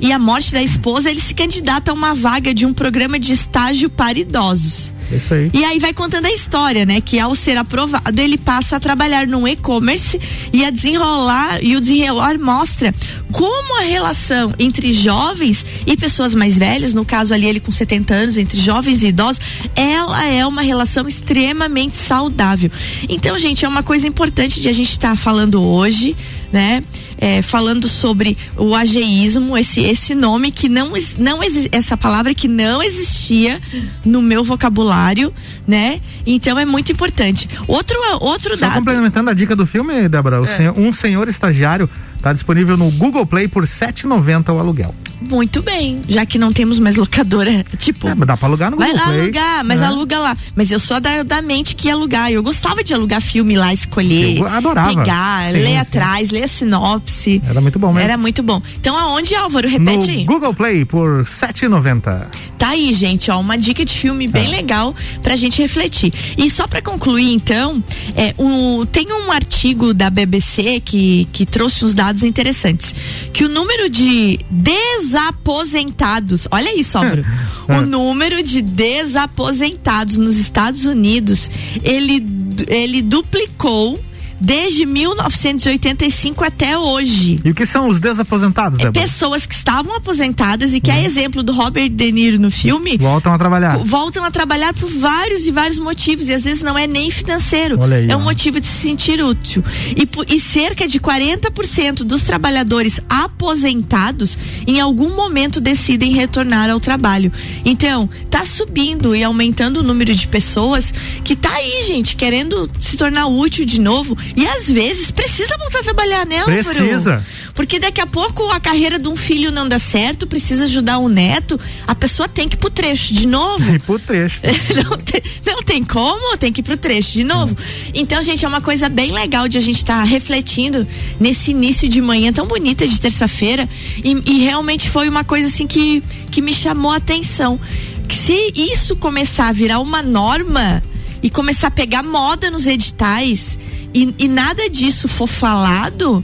e 0.00 0.12
a 0.12 0.18
morte 0.18 0.52
da 0.52 0.62
esposa, 0.62 1.10
ele 1.10 1.20
se 1.20 1.34
candidata 1.34 1.90
a 1.90 1.94
uma 1.94 2.14
vaga 2.14 2.52
de 2.52 2.66
um 2.66 2.72
programa 2.72 3.18
de 3.18 3.32
estágio 3.32 3.88
para 3.88 4.18
idosos. 4.18 4.92
Isso 5.10 5.34
aí. 5.34 5.50
E 5.52 5.64
aí 5.64 5.78
vai 5.78 5.92
contando 5.92 6.26
a 6.26 6.32
história, 6.32 6.84
né? 6.84 7.00
Que 7.00 7.18
ao 7.18 7.34
ser 7.34 7.56
aprovado, 7.56 8.20
ele 8.20 8.36
passa 8.36 8.76
a 8.76 8.80
trabalhar 8.80 9.26
no 9.26 9.46
e-commerce 9.46 10.20
e 10.52 10.64
a 10.64 10.70
desenrolar, 10.70 11.62
e 11.62 11.76
o 11.76 11.80
desenrolar 11.80 12.38
mostra 12.38 12.94
como 13.30 13.78
a 13.80 13.82
relação 13.82 14.54
entre 14.58 14.92
jovens 14.92 15.64
e 15.86 15.96
pessoas 15.96 16.34
mais 16.34 16.58
velhas, 16.58 16.94
no 16.94 17.04
caso 17.04 17.34
ali 17.34 17.46
ele 17.46 17.60
com 17.60 17.70
70 17.70 18.14
anos, 18.14 18.36
entre 18.36 18.58
jovens 18.58 19.02
e 19.02 19.08
idosos, 19.08 19.40
ela 19.74 20.24
é 20.24 20.44
uma 20.46 20.62
relação 20.62 21.06
extremamente 21.06 21.96
saudável. 21.96 22.70
Então, 23.08 23.38
gente, 23.38 23.64
é 23.64 23.68
uma 23.68 23.82
coisa 23.82 24.06
importante 24.08 24.60
de 24.60 24.68
a 24.68 24.72
gente 24.72 24.90
estar 24.90 25.10
tá 25.10 25.16
falando 25.16 25.62
hoje, 25.62 26.16
né? 26.52 26.82
É, 27.18 27.40
falando 27.40 27.88
sobre 27.88 28.36
o 28.56 28.74
ageísmo, 28.74 29.56
esse, 29.56 29.80
esse 29.80 30.14
nome 30.14 30.50
que 30.50 30.68
não, 30.68 30.92
não 31.18 31.40
essa 31.72 31.96
palavra 31.96 32.34
que 32.34 32.46
não 32.46 32.82
existia 32.82 33.60
no 34.04 34.20
meu 34.20 34.44
vocabulário, 34.44 35.32
né? 35.66 36.00
Então 36.26 36.58
é 36.58 36.64
muito 36.64 36.92
importante. 36.92 37.48
Outro, 37.66 37.96
outro 38.20 38.50
Só 38.50 38.60
dado. 38.60 38.74
complementando 38.74 39.30
a 39.30 39.34
dica 39.34 39.56
do 39.56 39.66
filme, 39.66 40.08
Débora, 40.08 40.36
é. 40.36 40.70
um 40.72 40.92
senhor 40.92 41.28
estagiário 41.28 41.88
Está 42.26 42.32
disponível 42.32 42.76
no 42.76 42.90
Google 42.90 43.24
Play 43.24 43.46
por 43.46 43.62
R$ 43.62 43.68
7,90 43.68 44.52
o 44.52 44.58
aluguel. 44.58 44.92
Muito 45.20 45.62
bem, 45.62 46.02
já 46.08 46.26
que 46.26 46.38
não 46.38 46.52
temos 46.52 46.78
mais 46.78 46.96
locadora, 46.96 47.64
tipo. 47.78 48.06
É, 48.08 48.14
mas 48.14 48.26
dá 48.26 48.36
pra 48.36 48.48
alugar 48.48 48.70
no 48.70 48.76
Vai 48.76 48.90
Google 48.90 49.04
lá 49.04 49.12
Play, 49.12 49.22
alugar, 49.22 49.64
mas 49.64 49.80
né? 49.80 49.86
aluga 49.86 50.18
lá. 50.18 50.36
Mas 50.54 50.70
eu 50.70 50.78
sou 50.78 51.00
da, 51.00 51.22
da 51.22 51.40
mente 51.40 51.74
que 51.74 51.88
ia 51.88 51.94
alugar. 51.94 52.30
Eu 52.30 52.42
gostava 52.42 52.84
de 52.84 52.92
alugar 52.92 53.22
filme 53.22 53.56
lá, 53.56 53.72
escolher. 53.72 54.38
Eu 54.38 54.46
adorava. 54.46 54.88
Pegar, 54.88 55.52
sim, 55.52 55.58
ler 55.58 55.66
sim. 55.68 55.76
atrás, 55.78 56.30
ler 56.30 56.42
a 56.42 56.48
sinopse. 56.48 57.40
Era 57.48 57.60
muito 57.60 57.78
bom 57.78 57.88
mesmo. 57.88 58.00
Era 58.00 58.18
muito 58.18 58.42
bom. 58.42 58.60
Então 58.78 58.96
aonde, 58.96 59.34
Álvaro? 59.34 59.68
Repete 59.68 60.06
no 60.06 60.12
aí. 60.12 60.24
Google 60.24 60.52
Play 60.52 60.84
por 60.84 61.18
R$ 61.18 61.24
7,90. 61.24 62.26
Tá 62.58 62.70
aí, 62.70 62.92
gente, 62.92 63.30
ó, 63.30 63.38
uma 63.38 63.56
dica 63.56 63.84
de 63.84 63.92
filme 63.92 64.26
bem 64.26 64.46
é. 64.46 64.48
legal 64.48 64.94
pra 65.22 65.36
gente 65.36 65.60
refletir. 65.60 66.12
E 66.36 66.50
só 66.50 66.66
pra 66.66 66.82
concluir, 66.82 67.32
então, 67.32 67.82
é, 68.14 68.34
um, 68.38 68.84
tem 68.86 69.12
um 69.12 69.30
artigo 69.30 69.94
da 69.94 70.10
BBC 70.10 70.80
que, 70.80 71.28
que 71.32 71.44
trouxe 71.44 71.84
uns 71.84 71.94
dados 71.94 72.15
interessantes. 72.22 72.94
Que 73.32 73.44
o 73.44 73.48
número 73.48 73.88
de 73.88 74.38
desaposentados, 74.50 76.46
olha 76.50 76.78
isso, 76.78 76.96
Álvaro. 76.98 77.24
o 77.68 77.80
número 77.82 78.42
de 78.42 78.62
desaposentados 78.62 80.18
nos 80.18 80.36
Estados 80.36 80.84
Unidos, 80.84 81.50
ele, 81.82 82.24
ele 82.68 83.02
duplicou 83.02 83.98
desde 84.40 84.84
1985 84.86 86.44
até 86.44 86.78
hoje. 86.78 87.40
E 87.44 87.50
o 87.50 87.54
que 87.54 87.66
são 87.66 87.88
os 87.88 87.98
desaposentados? 87.98 88.78
É 88.80 88.90
pessoas 88.90 89.46
que 89.46 89.54
estavam 89.54 89.94
aposentadas 89.94 90.74
e 90.74 90.80
que, 90.80 90.90
uhum. 90.90 90.96
a 90.96 91.00
exemplo 91.02 91.42
do 91.42 91.52
Robert 91.52 91.88
De 91.88 92.12
Niro 92.12 92.38
no 92.38 92.50
filme, 92.50 92.96
voltam 92.96 93.32
a 93.32 93.38
trabalhar. 93.38 93.78
Voltam 93.78 94.24
a 94.24 94.30
trabalhar 94.30 94.74
por 94.74 94.88
vários 94.90 95.46
e 95.46 95.50
vários 95.50 95.78
motivos. 95.78 96.28
E 96.28 96.34
às 96.34 96.44
vezes 96.44 96.62
não 96.62 96.76
é 96.78 96.86
nem 96.86 97.10
financeiro. 97.10 97.82
Aí, 97.82 98.10
é 98.10 98.16
um 98.16 98.22
motivo 98.22 98.60
de 98.60 98.66
se 98.66 98.82
sentir 98.82 99.22
útil. 99.22 99.62
E, 99.96 100.34
e 100.34 100.40
cerca 100.40 100.86
de 100.86 100.98
40% 101.00 102.04
dos 102.04 102.22
trabalhadores 102.22 103.00
aposentados 103.08 104.38
em 104.66 104.80
algum 104.80 105.14
momento 105.14 105.60
decidem 105.60 106.12
retornar 106.12 106.70
ao 106.70 106.80
trabalho. 106.80 107.32
Então, 107.64 108.08
tá 108.30 108.44
subindo 108.44 109.14
e 109.14 109.22
aumentando 109.22 109.80
o 109.80 109.82
número 109.82 110.14
de 110.14 110.28
pessoas 110.28 110.92
que 111.24 111.34
tá 111.34 111.52
aí, 111.52 111.84
gente, 111.86 112.16
querendo 112.16 112.70
se 112.80 112.96
tornar 112.96 113.26
útil 113.26 113.64
de 113.64 113.80
novo 113.80 114.16
E 114.34 114.46
às 114.46 114.70
vezes 114.70 115.10
precisa 115.10 115.56
voltar 115.58 115.80
a 115.80 115.82
trabalhar, 115.82 116.26
né, 116.26 116.38
Álvaro? 116.38 116.64
Precisa. 116.64 117.24
Porque 117.54 117.78
daqui 117.78 118.00
a 118.00 118.06
pouco 118.06 118.50
a 118.50 118.60
carreira 118.60 118.98
de 118.98 119.08
um 119.08 119.16
filho 119.16 119.50
não 119.50 119.66
dá 119.68 119.78
certo, 119.78 120.26
precisa 120.26 120.64
ajudar 120.64 120.98
um 120.98 121.08
neto, 121.08 121.58
a 121.86 121.94
pessoa 121.94 122.28
tem 122.28 122.48
que 122.48 122.54
ir 122.54 122.58
pro 122.58 122.68
trecho 122.68 123.14
de 123.14 123.26
novo. 123.26 123.64
Tem 123.64 123.80
pro 123.80 123.98
trecho. 123.98 124.40
não, 124.76 124.98
tem, 124.98 125.22
não 125.46 125.62
tem 125.62 125.82
como, 125.82 126.36
tem 126.36 126.52
que 126.52 126.60
ir 126.60 126.64
pro 126.64 126.76
trecho 126.76 127.12
de 127.12 127.24
novo. 127.24 127.56
Então, 127.94 128.20
gente, 128.20 128.44
é 128.44 128.48
uma 128.48 128.60
coisa 128.60 128.88
bem 128.90 129.10
legal 129.10 129.48
de 129.48 129.56
a 129.56 129.60
gente 129.60 129.78
estar 129.78 130.00
tá 130.00 130.04
refletindo 130.04 130.86
nesse 131.18 131.50
início 131.52 131.88
de 131.88 132.00
manhã 132.00 132.32
tão 132.32 132.46
bonita 132.46 132.86
de 132.86 133.00
terça-feira. 133.00 133.66
E, 134.04 134.22
e 134.26 134.44
realmente 134.44 134.90
foi 134.90 135.08
uma 135.08 135.24
coisa 135.24 135.48
assim 135.48 135.66
que, 135.66 136.02
que 136.30 136.42
me 136.42 136.54
chamou 136.54 136.90
a 136.90 136.96
atenção. 136.96 137.58
Que 138.06 138.14
se 138.14 138.52
isso 138.54 138.96
começar 138.96 139.48
a 139.48 139.52
virar 139.52 139.80
uma 139.80 140.02
norma 140.02 140.82
e 141.22 141.30
começar 141.30 141.68
a 141.68 141.70
pegar 141.70 142.02
moda 142.02 142.50
nos 142.50 142.66
editais 142.66 143.58
e, 143.96 144.14
e 144.18 144.28
nada 144.28 144.68
disso 144.68 145.08
for 145.08 145.26
falado, 145.26 146.22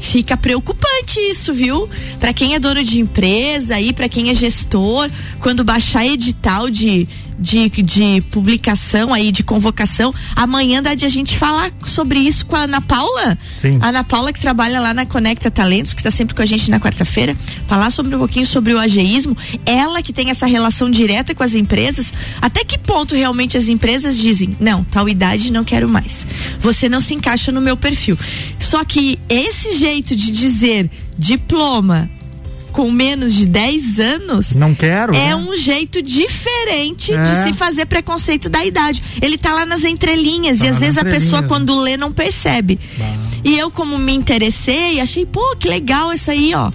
fica 0.00 0.36
preocupante 0.36 1.20
isso, 1.20 1.52
viu? 1.52 1.88
Para 2.18 2.32
quem 2.32 2.54
é 2.54 2.58
dono 2.58 2.82
de 2.82 2.98
empresa 2.98 3.76
aí, 3.76 3.92
para 3.92 4.08
quem 4.08 4.30
é 4.30 4.34
gestor, 4.34 5.08
quando 5.40 5.62
baixar 5.62 6.06
edital 6.06 6.70
de 6.70 7.06
de, 7.40 7.70
de 7.70 8.22
publicação 8.30 9.14
aí, 9.14 9.32
de 9.32 9.42
convocação. 9.42 10.14
Amanhã 10.36 10.82
dá 10.82 10.94
de 10.94 11.06
a 11.06 11.08
gente 11.08 11.38
falar 11.38 11.72
sobre 11.86 12.18
isso 12.18 12.44
com 12.44 12.54
a 12.54 12.60
Ana 12.60 12.82
Paula. 12.82 13.38
Sim. 13.62 13.78
A 13.80 13.88
Ana 13.88 14.04
Paula 14.04 14.32
que 14.32 14.38
trabalha 14.38 14.78
lá 14.78 14.92
na 14.92 15.06
Conecta 15.06 15.50
Talentos, 15.50 15.94
que 15.94 16.00
está 16.00 16.10
sempre 16.10 16.34
com 16.34 16.42
a 16.42 16.46
gente 16.46 16.70
na 16.70 16.78
quarta-feira, 16.78 17.34
falar 17.66 17.90
sobre 17.90 18.14
um 18.14 18.18
pouquinho 18.18 18.44
sobre 18.44 18.74
o 18.74 18.78
ageísmo. 18.78 19.36
Ela 19.64 20.02
que 20.02 20.12
tem 20.12 20.28
essa 20.28 20.46
relação 20.46 20.90
direta 20.90 21.34
com 21.34 21.42
as 21.42 21.54
empresas. 21.54 22.12
Até 22.42 22.62
que 22.62 22.78
ponto 22.78 23.14
realmente 23.14 23.56
as 23.56 23.68
empresas 23.68 24.18
dizem, 24.18 24.54
não, 24.60 24.84
tal 24.84 25.08
idade 25.08 25.50
não 25.50 25.64
quero 25.64 25.88
mais. 25.88 26.26
Você 26.60 26.88
não 26.88 27.00
se 27.00 27.14
encaixa 27.14 27.50
no 27.50 27.60
meu 27.60 27.76
perfil. 27.76 28.18
Só 28.58 28.84
que 28.84 29.18
esse 29.28 29.78
jeito 29.78 29.89
de 29.98 30.30
dizer 30.30 30.90
diploma, 31.18 32.10
com 32.72 32.90
menos 32.90 33.34
de 33.34 33.46
10 33.46 34.00
anos. 34.00 34.54
Não 34.54 34.74
quero. 34.74 35.14
É 35.14 35.28
né? 35.28 35.36
um 35.36 35.56
jeito 35.56 36.00
diferente 36.00 37.12
é. 37.12 37.22
de 37.22 37.44
se 37.44 37.52
fazer 37.52 37.86
preconceito 37.86 38.48
da 38.48 38.64
idade. 38.64 39.02
Ele 39.20 39.36
tá 39.36 39.52
lá 39.52 39.66
nas 39.66 39.84
entrelinhas 39.84 40.58
tá 40.58 40.66
e 40.66 40.68
às 40.68 40.78
vezes 40.78 40.98
a 40.98 41.04
pessoa 41.04 41.42
quando 41.42 41.78
lê 41.80 41.96
não 41.96 42.12
percebe. 42.12 42.78
Bah. 42.96 43.14
E 43.44 43.58
eu 43.58 43.70
como 43.70 43.98
me 43.98 44.12
interessei, 44.12 45.00
achei, 45.00 45.26
pô, 45.26 45.56
que 45.56 45.68
legal 45.68 46.12
isso 46.12 46.30
aí, 46.30 46.54
ó. 46.54 46.70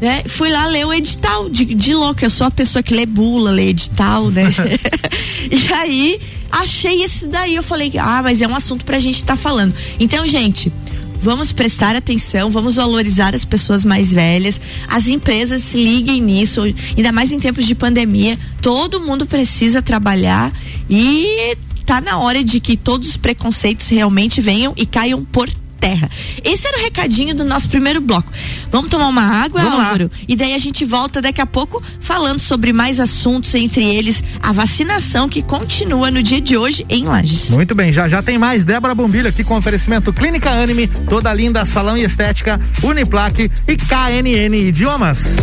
Né? 0.00 0.22
Fui 0.26 0.48
lá 0.48 0.66
ler 0.66 0.86
o 0.86 0.92
edital 0.92 1.48
de, 1.48 1.64
de 1.64 1.94
louco. 1.94 2.24
Eu 2.24 2.30
sou 2.30 2.46
a 2.46 2.50
pessoa 2.50 2.82
que 2.82 2.94
lê 2.94 3.04
bula, 3.04 3.50
lê 3.50 3.68
edital, 3.68 4.30
né? 4.30 4.44
e 5.50 5.72
aí 5.72 6.20
achei 6.50 7.02
isso 7.02 7.28
daí. 7.28 7.54
Eu 7.54 7.62
falei, 7.62 7.92
ah, 7.98 8.20
mas 8.22 8.40
é 8.42 8.46
um 8.46 8.54
assunto 8.54 8.84
pra 8.84 8.98
gente 8.98 9.16
estar 9.16 9.34
tá 9.34 9.36
falando. 9.36 9.74
Então, 9.98 10.26
gente, 10.26 10.72
Vamos 11.20 11.52
prestar 11.52 11.96
atenção, 11.96 12.50
vamos 12.50 12.76
valorizar 12.76 13.34
as 13.34 13.44
pessoas 13.44 13.84
mais 13.84 14.12
velhas. 14.12 14.60
As 14.88 15.08
empresas 15.08 15.62
se 15.62 15.76
liguem 15.76 16.22
nisso, 16.22 16.62
ainda 16.96 17.12
mais 17.12 17.32
em 17.32 17.40
tempos 17.40 17.66
de 17.66 17.74
pandemia. 17.74 18.38
Todo 18.62 19.00
mundo 19.00 19.26
precisa 19.26 19.82
trabalhar 19.82 20.52
e 20.88 21.56
tá 21.84 22.00
na 22.00 22.18
hora 22.18 22.44
de 22.44 22.60
que 22.60 22.76
todos 22.76 23.08
os 23.08 23.16
preconceitos 23.16 23.88
realmente 23.88 24.40
venham 24.40 24.72
e 24.76 24.86
caiam 24.86 25.24
por 25.24 25.50
terra. 25.78 26.10
Esse 26.44 26.66
era 26.66 26.78
o 26.78 26.82
recadinho 26.82 27.34
do 27.34 27.44
nosso 27.44 27.68
primeiro 27.68 28.00
bloco. 28.00 28.32
Vamos 28.70 28.90
tomar 28.90 29.08
uma 29.08 29.22
água, 29.22 29.60
Vamos 29.62 29.78
Álvaro? 29.78 30.04
Lá. 30.04 30.20
E 30.28 30.36
daí 30.36 30.54
a 30.54 30.58
gente 30.58 30.84
volta 30.84 31.20
daqui 31.20 31.40
a 31.40 31.46
pouco 31.46 31.82
falando 32.00 32.40
sobre 32.40 32.72
mais 32.72 33.00
assuntos, 33.00 33.54
entre 33.54 33.84
eles 33.84 34.22
a 34.42 34.52
vacinação 34.52 35.28
que 35.28 35.42
continua 35.42 36.10
no 36.10 36.22
dia 36.22 36.40
de 36.40 36.56
hoje 36.56 36.84
em 36.88 37.04
Lages. 37.04 37.50
Muito 37.50 37.74
bem, 37.74 37.92
já 37.92 38.08
já 38.08 38.22
tem 38.22 38.38
mais. 38.38 38.64
Débora 38.64 38.94
Bombilho 38.94 39.28
aqui 39.28 39.44
com 39.44 39.56
oferecimento 39.56 40.12
Clínica 40.12 40.50
Anime, 40.50 40.88
toda 41.08 41.32
linda, 41.32 41.64
salão 41.64 41.96
e 41.96 42.04
estética, 42.04 42.60
Uniplaque 42.82 43.50
e 43.66 43.76
KNN 43.76 44.54
Idiomas. 44.54 45.36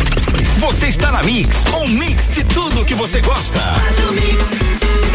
Você 0.59 0.87
está 0.87 1.11
na 1.11 1.23
Mix, 1.23 1.63
um 1.81 1.87
mix 1.87 2.29
de 2.29 2.43
tudo 2.45 2.85
que 2.85 2.95
você 2.95 3.21
gosta. 3.21 3.59
Faz 3.59 4.09
o 4.09 4.13
mix. 4.13 5.14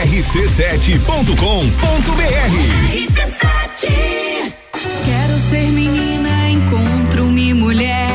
rc7.com.br. 0.00 1.36
Quero 5.04 5.38
ser 5.50 5.70
menina, 5.72 6.48
encontro-me 6.48 7.52
mulher. 7.52 8.08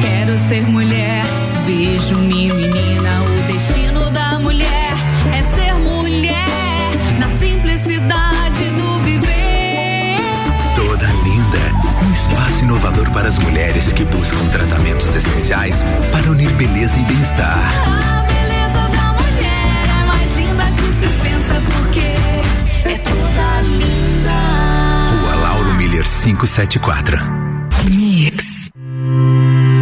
Quero 0.00 0.36
ser 0.48 0.62
mulher, 0.62 1.22
vejo-me 1.64 2.52
menina. 2.52 3.22
O 3.22 3.52
destino 3.52 4.10
da 4.10 4.40
mulher 4.40 4.92
é 5.32 5.42
ser 5.54 5.74
mulher, 5.74 6.90
na 7.20 7.28
simplicidade 7.38 8.64
do 8.70 9.00
viver. 9.04 10.16
Toda 10.74 11.06
linda, 11.06 11.60
um 12.04 12.12
espaço 12.12 12.64
inovador 12.64 13.08
para 13.12 13.28
as 13.28 13.38
mulheres 13.38 13.84
que 13.92 14.04
buscam 14.04 14.48
tratamentos 14.48 15.14
essenciais 15.14 15.84
para 16.10 16.28
unir 16.28 16.50
beleza 16.54 16.98
e 16.98 17.04
bem-estar. 17.04 18.09
574. 26.22 27.18
Mix. 27.90 28.68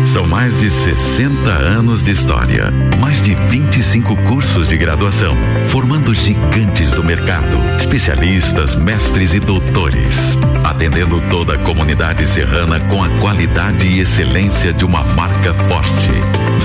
São 0.04 0.25
mais 0.25 0.59
de 0.61 0.71
60 0.71 1.50
anos 1.50 2.04
de 2.04 2.12
história, 2.12 2.71
mais 3.00 3.23
de 3.25 3.35
25 3.35 4.16
cursos 4.28 4.68
de 4.68 4.76
graduação, 4.76 5.37
formando 5.66 6.14
gigantes 6.14 6.92
do 6.92 7.02
mercado, 7.02 7.57
especialistas, 7.76 8.76
mestres 8.76 9.35
e 9.35 9.40
doutores, 9.40 10.38
atendendo 10.64 11.21
toda 11.28 11.54
a 11.54 11.59
comunidade 11.59 12.25
serrana 12.26 12.78
com 12.88 13.02
a 13.02 13.09
qualidade 13.18 13.88
e 13.88 14.00
excelência 14.00 14.73
de 14.73 14.85
uma 14.85 15.02
marca 15.02 15.52
forte. 15.52 16.11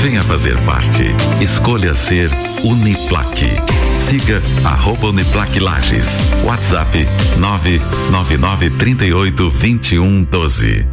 Venha 0.01 0.23
fazer 0.23 0.55
parte. 0.61 1.03
Escolha 1.41 1.95
ser 1.95 2.29
Uniplaque. 2.63 3.49
Siga 4.13 4.39
arroba 4.63 5.07
Uniplaque 5.07 5.59
Lages. 5.59 6.07
WhatsApp 6.45 6.93
999 7.39 8.69
38 8.77 9.49
21 9.49 10.27
12. 10.29 10.92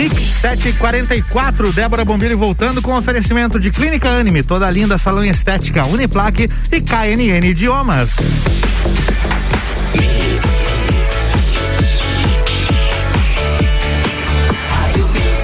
Mix 0.00 0.14
744, 0.40 1.74
Débora 1.74 2.06
Bombilho 2.06 2.38
voltando 2.38 2.80
com 2.80 2.96
oferecimento 2.96 3.60
de 3.60 3.70
Clínica 3.70 4.08
Anime, 4.08 4.42
toda 4.42 4.70
linda 4.70 4.96
salão 4.96 5.22
estética, 5.22 5.84
Uniplaque 5.84 6.48
e 6.72 6.80
KNN 6.80 7.46
Idiomas. 7.46 8.16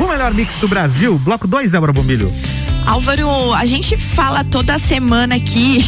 O 0.01 0.09
melhor 0.09 0.33
mix 0.33 0.55
do 0.55 0.67
Brasil, 0.67 1.19
bloco 1.19 1.47
2, 1.47 1.71
Débora 1.71 1.93
Bombilho. 1.93 2.33
Álvaro, 2.87 3.53
a 3.53 3.67
gente 3.67 3.97
fala 3.97 4.45
toda 4.45 4.79
semana 4.79 5.35
aqui 5.35 5.85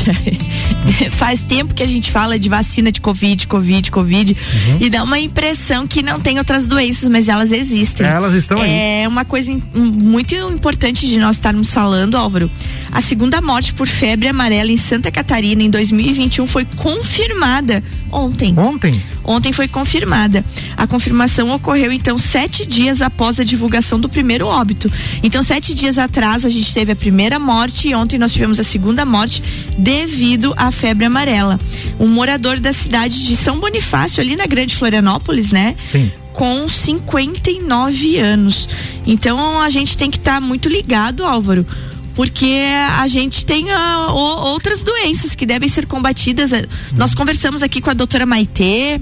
faz 1.12 1.40
tempo 1.40 1.72
que 1.72 1.82
a 1.82 1.86
gente 1.86 2.10
fala 2.10 2.38
de 2.38 2.48
vacina 2.48 2.90
de 2.90 3.00
Covid, 3.00 3.46
Covid, 3.46 3.90
Covid, 3.90 4.36
uhum. 4.36 4.78
e 4.80 4.90
dá 4.90 5.04
uma 5.04 5.18
impressão 5.18 5.86
que 5.86 6.02
não 6.02 6.18
tem 6.18 6.38
outras 6.38 6.66
doenças, 6.66 7.08
mas 7.08 7.28
elas 7.28 7.52
existem. 7.52 8.04
Elas 8.04 8.34
estão 8.34 8.60
aí. 8.60 9.02
É 9.02 9.08
uma 9.08 9.24
coisa 9.24 9.56
muito 9.74 10.34
importante 10.34 11.06
de 11.06 11.18
nós 11.18 11.36
estarmos 11.36 11.72
falando, 11.72 12.16
Álvaro. 12.16 12.50
A 12.90 13.00
segunda 13.00 13.40
morte 13.40 13.72
por 13.74 13.86
febre 13.86 14.28
amarela 14.28 14.70
em 14.70 14.76
Santa 14.76 15.10
Catarina 15.10 15.62
em 15.62 15.70
2021 15.70 16.46
foi 16.46 16.66
confirmada 16.76 17.82
ontem. 18.10 18.58
Ontem? 18.58 19.00
Ontem 19.28 19.52
foi 19.52 19.68
confirmada. 19.68 20.42
A 20.74 20.86
confirmação 20.86 21.50
ocorreu 21.50 21.92
então 21.92 22.16
sete 22.16 22.64
dias 22.64 23.02
após 23.02 23.38
a 23.38 23.44
divulgação 23.44 24.00
do 24.00 24.08
primeiro 24.08 24.46
óbito. 24.46 24.90
Então, 25.22 25.42
sete 25.42 25.74
dias 25.74 25.98
atrás 25.98 26.46
a 26.46 26.48
gente 26.48 26.72
teve 26.72 26.92
a 26.92 26.96
primeira 26.96 27.38
morte 27.38 27.88
e 27.88 27.94
ontem 27.94 28.18
nós 28.18 28.32
tivemos 28.32 28.58
a 28.58 28.64
segunda 28.64 29.04
morte 29.04 29.42
devido 29.76 30.54
à 30.56 30.72
febre 30.72 31.04
amarela. 31.04 31.60
Um 32.00 32.08
morador 32.08 32.58
da 32.58 32.72
cidade 32.72 33.22
de 33.26 33.36
São 33.36 33.60
Bonifácio, 33.60 34.22
ali 34.22 34.34
na 34.34 34.46
Grande 34.46 34.74
Florianópolis, 34.74 35.50
né? 35.50 35.76
Sim 35.92 36.10
com 36.32 36.68
59 36.68 38.16
anos. 38.18 38.68
Então 39.04 39.60
a 39.60 39.68
gente 39.70 39.98
tem 39.98 40.08
que 40.08 40.18
estar 40.18 40.34
tá 40.34 40.40
muito 40.40 40.68
ligado, 40.68 41.24
Álvaro, 41.24 41.66
porque 42.14 42.62
a 42.96 43.08
gente 43.08 43.44
tem 43.44 43.72
uh, 43.72 44.12
outras 44.12 44.84
doenças 44.84 45.34
que 45.34 45.44
devem 45.44 45.68
ser 45.68 45.84
combatidas. 45.84 46.52
Nós 46.94 47.12
conversamos 47.12 47.60
aqui 47.60 47.80
com 47.80 47.90
a 47.90 47.92
doutora 47.92 48.24
Maitê, 48.24 49.00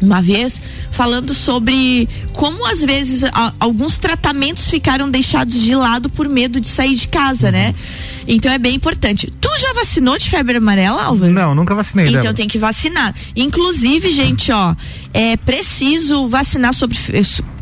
uma 0.00 0.22
vez 0.22 0.60
falando 0.90 1.34
sobre 1.34 2.08
como 2.32 2.66
às 2.66 2.84
vezes 2.84 3.24
a, 3.24 3.52
alguns 3.60 3.98
tratamentos 3.98 4.68
ficaram 4.68 5.10
deixados 5.10 5.54
de 5.54 5.74
lado 5.74 6.08
por 6.08 6.28
medo 6.28 6.60
de 6.60 6.68
sair 6.68 6.94
de 6.94 7.08
casa, 7.08 7.50
né? 7.50 7.74
Então 8.26 8.50
é 8.52 8.58
bem 8.58 8.74
importante. 8.74 9.32
Tu 9.40 9.48
já 9.60 9.72
vacinou 9.72 10.16
de 10.18 10.28
febre 10.28 10.56
amarela, 10.56 11.02
Álvaro? 11.02 11.32
Não, 11.32 11.54
nunca 11.54 11.74
vacinei. 11.74 12.08
Então 12.08 12.22
dela. 12.22 12.34
tem 12.34 12.48
que 12.48 12.58
vacinar. 12.58 13.14
Inclusive, 13.34 14.10
gente, 14.10 14.52
ó, 14.52 14.74
é 15.12 15.36
preciso 15.36 16.28
vacinar 16.28 16.72
sobre 16.74 16.96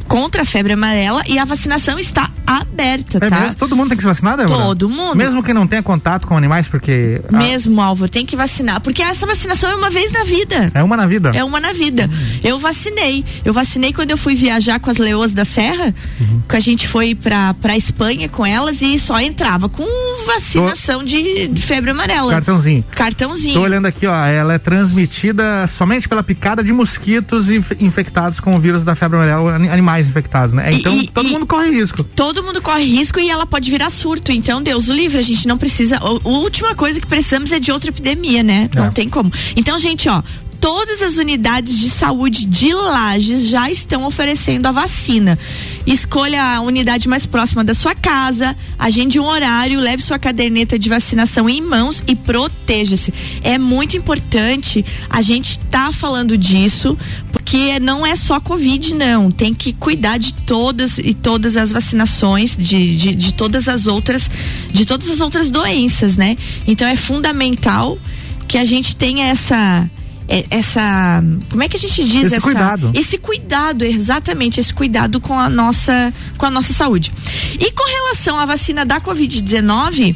contra 0.08 0.42
a 0.42 0.44
febre 0.44 0.72
amarela 0.72 1.22
e 1.28 1.38
a 1.38 1.44
vacinação 1.44 1.98
está 1.98 2.30
aberta, 2.46 3.18
é 3.18 3.28
tá? 3.28 3.40
Mesmo? 3.40 3.54
Todo 3.56 3.76
mundo 3.76 3.88
tem 3.88 3.96
que 3.96 4.02
se 4.02 4.08
vacinar, 4.08 4.38
Débora? 4.38 4.58
Todo 4.58 4.88
mundo. 4.88 5.14
Mesmo 5.14 5.42
que 5.42 5.52
não 5.52 5.66
tenha 5.66 5.82
contato 5.82 6.26
com 6.26 6.36
animais, 6.36 6.66
porque... 6.66 7.20
A... 7.30 7.36
Mesmo, 7.36 7.80
Álvaro, 7.80 8.10
tem 8.10 8.24
que 8.24 8.34
vacinar, 8.34 8.80
porque 8.80 9.02
essa 9.02 9.26
vacinação 9.26 9.70
é 9.70 9.76
uma 9.76 9.90
vez 9.90 10.10
na 10.10 10.24
vida. 10.24 10.70
É 10.72 10.82
uma 10.82 10.96
na 10.96 11.06
vida? 11.06 11.32
É 11.34 11.44
uma 11.44 11.60
na 11.60 11.74
vida. 11.74 12.08
Eu 12.42 12.58
vacinei. 12.58 13.22
Eu 13.44 13.52
vacinei 13.52 13.92
quando 13.92 14.10
eu 14.10 14.16
fui 14.16 14.34
viajar 14.34 14.80
com 14.80 14.90
as 14.90 14.96
leoas 14.96 15.34
da 15.34 15.44
serra, 15.44 15.94
uhum. 16.20 16.40
que 16.48 16.56
a 16.56 16.60
gente 16.60 16.88
foi 16.88 17.14
pra, 17.14 17.52
pra 17.54 17.76
Espanha 17.76 18.28
com 18.30 18.46
elas 18.46 18.80
e 18.80 18.98
só 18.98 19.20
entrava 19.20 19.68
com 19.68 19.86
vacinação 20.26 21.00
Tô... 21.00 21.06
de, 21.06 21.48
de, 21.48 21.62
febre 21.62 21.90
amarela. 21.90 22.32
Cartãozinho. 22.32 22.84
Cartãozinho. 22.92 23.54
Tô 23.54 23.60
olhando 23.60 23.86
aqui, 23.86 24.06
ó, 24.06 24.24
ela 24.24 24.54
é 24.54 24.58
transmitida 24.58 25.66
somente 25.66 26.08
pela 26.08 26.22
picada 26.22 26.64
de 26.64 26.72
mosquitos 26.72 27.50
infectados 27.50 28.40
com 28.40 28.54
o 28.54 28.60
vírus 28.60 28.84
da 28.84 28.94
febre 28.94 29.18
amarela, 29.18 29.54
animais 29.54 29.97
mais 29.98 30.08
infectados, 30.08 30.54
né? 30.54 30.72
Então 30.72 30.96
e, 30.96 31.08
todo 31.08 31.28
e, 31.28 31.32
mundo 31.32 31.46
corre 31.46 31.70
risco. 31.70 32.04
Todo 32.04 32.42
mundo 32.42 32.62
corre 32.62 32.84
risco 32.84 33.18
e 33.18 33.28
ela 33.28 33.44
pode 33.44 33.70
virar 33.70 33.90
surto. 33.90 34.32
Então, 34.32 34.62
Deus 34.62 34.88
o 34.88 34.92
livre, 34.92 35.18
a 35.18 35.22
gente 35.22 35.46
não 35.46 35.58
precisa. 35.58 35.98
A, 35.98 36.28
última 36.28 36.74
coisa 36.74 37.00
que 37.00 37.06
precisamos 37.06 37.50
é 37.52 37.58
de 37.58 37.72
outra 37.72 37.90
epidemia, 37.90 38.42
né? 38.42 38.70
É. 38.74 38.78
Não 38.78 38.92
tem 38.92 39.08
como. 39.08 39.32
Então, 39.56 39.78
gente, 39.78 40.08
ó, 40.08 40.22
todas 40.60 41.02
as 41.02 41.16
unidades 41.16 41.78
de 41.78 41.90
saúde 41.90 42.44
de 42.44 42.72
Lages 42.72 43.48
já 43.48 43.70
estão 43.70 44.04
oferecendo 44.04 44.66
a 44.66 44.72
vacina. 44.72 45.38
Escolha 45.86 46.42
a 46.42 46.60
unidade 46.60 47.08
mais 47.08 47.24
próxima 47.24 47.64
da 47.64 47.72
sua 47.72 47.94
casa, 47.94 48.54
agende 48.78 49.18
um 49.18 49.24
horário, 49.24 49.80
leve 49.80 50.02
sua 50.02 50.18
caderneta 50.18 50.78
de 50.78 50.88
vacinação 50.88 51.48
em 51.48 51.62
mãos 51.62 52.02
e 52.06 52.14
proteja-se. 52.14 53.12
É 53.42 53.56
muito 53.56 53.96
importante 53.96 54.84
a 55.08 55.22
gente 55.22 55.52
estar 55.52 55.86
tá 55.86 55.92
falando 55.92 56.36
disso, 56.36 56.98
porque 57.32 57.80
não 57.80 58.06
é 58.06 58.14
só 58.16 58.38
Covid, 58.38 58.94
não. 58.94 59.30
Tem 59.30 59.54
que 59.54 59.72
cuidar 59.72 60.18
de 60.18 60.34
todas 60.34 60.98
e 60.98 61.14
todas 61.14 61.56
as 61.56 61.72
vacinações, 61.72 62.54
de, 62.56 62.96
de, 62.96 63.14
de 63.14 63.32
todas 63.32 63.68
as 63.68 63.86
outras, 63.86 64.30
de 64.70 64.84
todas 64.84 65.08
as 65.08 65.20
outras 65.20 65.50
doenças, 65.50 66.16
né? 66.16 66.36
Então 66.66 66.86
é 66.86 66.96
fundamental 66.96 67.98
que 68.46 68.58
a 68.58 68.64
gente 68.64 68.96
tenha 68.96 69.26
essa 69.26 69.88
essa. 70.28 71.22
Como 71.50 71.62
é 71.62 71.68
que 71.68 71.76
a 71.76 71.80
gente 71.80 72.04
diz 72.04 72.24
esse 72.24 72.36
essa, 72.36 72.40
cuidado? 72.40 72.90
Esse 72.94 73.18
cuidado, 73.18 73.84
exatamente, 73.84 74.60
esse 74.60 74.72
cuidado 74.72 75.20
com 75.20 75.38
a 75.38 75.48
nossa, 75.48 76.12
com 76.36 76.46
a 76.46 76.50
nossa 76.50 76.72
saúde. 76.74 77.12
E 77.58 77.72
com 77.72 77.84
relação 77.84 78.38
à 78.38 78.44
vacina 78.44 78.84
da 78.84 79.00
Covid-19, 79.00 80.14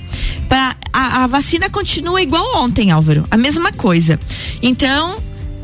a, 0.92 1.25
a 1.25 1.26
vacina 1.26 1.71
continua 1.71 2.21
igual 2.21 2.62
ontem, 2.62 2.90
Álvaro. 2.90 3.25
A 3.31 3.37
mesma 3.37 3.73
coisa. 3.73 4.21
Então, 4.62 5.19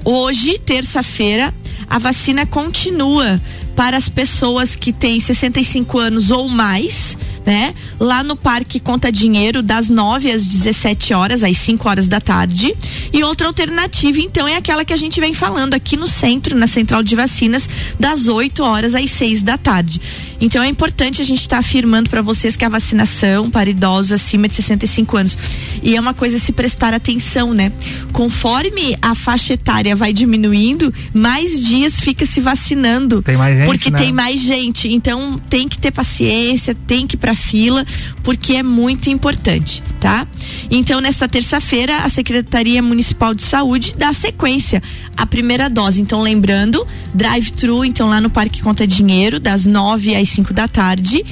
hoje, 0.04 0.58
terça-feira, 0.58 1.52
a 1.88 1.98
vacina 1.98 2.46
continua 2.46 3.40
para 3.76 3.96
as 3.96 4.08
pessoas 4.08 4.74
que 4.74 4.92
têm 4.92 5.20
65 5.20 5.98
anos 5.98 6.30
ou 6.30 6.48
mais, 6.48 7.16
né? 7.48 7.74
Lá 7.98 8.22
no 8.22 8.36
Parque 8.36 8.78
Conta 8.78 9.10
Dinheiro, 9.10 9.62
das 9.62 9.88
9 9.88 10.30
às 10.30 10.46
17 10.46 11.14
horas, 11.14 11.42
às 11.42 11.56
5 11.56 11.88
horas 11.88 12.06
da 12.06 12.20
tarde. 12.20 12.76
E 13.10 13.24
outra 13.24 13.46
alternativa, 13.46 14.20
então, 14.20 14.46
é 14.46 14.54
aquela 14.54 14.84
que 14.84 14.92
a 14.92 14.96
gente 14.98 15.18
vem 15.18 15.32
falando 15.32 15.72
aqui 15.72 15.96
no 15.96 16.06
centro, 16.06 16.54
na 16.54 16.66
central 16.66 17.02
de 17.02 17.16
vacinas, 17.16 17.66
das 17.98 18.28
8 18.28 18.62
horas 18.62 18.94
às 18.94 19.10
6 19.10 19.42
da 19.42 19.56
tarde. 19.56 19.98
Então 20.40 20.62
é 20.62 20.68
importante 20.68 21.20
a 21.20 21.24
gente 21.24 21.40
estar 21.40 21.56
tá 21.56 21.60
afirmando 21.60 22.08
para 22.08 22.22
vocês 22.22 22.56
que 22.56 22.64
a 22.64 22.68
vacinação 22.68 23.50
para 23.50 23.70
idosos 23.70 24.12
acima 24.12 24.46
de 24.46 24.54
65 24.54 25.16
anos. 25.16 25.38
E 25.82 25.96
é 25.96 26.00
uma 26.00 26.14
coisa 26.14 26.38
se 26.38 26.52
prestar 26.52 26.94
atenção, 26.94 27.52
né? 27.52 27.72
Conforme 28.12 28.96
a 29.02 29.14
faixa 29.14 29.54
etária 29.54 29.96
vai 29.96 30.12
diminuindo, 30.12 30.92
mais 31.12 31.60
dias 31.60 31.98
fica 31.98 32.24
se 32.24 32.40
vacinando. 32.40 33.22
Tem 33.22 33.36
mais 33.36 33.56
gente 33.56 33.66
porque 33.66 33.90
né? 33.90 33.98
tem 33.98 34.12
mais 34.12 34.40
gente. 34.40 34.88
Então 34.88 35.38
tem 35.50 35.68
que 35.68 35.78
ter 35.78 35.90
paciência, 35.90 36.74
tem 36.86 37.06
que 37.06 37.16
ir 37.16 37.18
pra 37.18 37.34
fila, 37.38 37.86
porque 38.22 38.54
é 38.54 38.62
muito 38.62 39.08
importante, 39.08 39.82
tá? 40.00 40.26
Então, 40.70 41.00
nesta 41.00 41.28
terça-feira, 41.28 41.98
a 41.98 42.08
Secretaria 42.08 42.82
Municipal 42.82 43.34
de 43.34 43.42
Saúde 43.42 43.94
dá 43.96 44.12
sequência 44.12 44.82
à 45.16 45.24
primeira 45.24 45.70
dose. 45.70 46.02
Então, 46.02 46.20
lembrando, 46.20 46.86
drive-thru, 47.14 47.84
então 47.84 48.08
lá 48.08 48.20
no 48.20 48.28
Parque 48.28 48.62
Conta 48.62 48.86
Dinheiro, 48.86 49.40
das 49.40 49.64
9 49.64 50.14
às 50.14 50.28
5 50.28 50.52
da 50.52 50.68
tarde. 50.68 51.24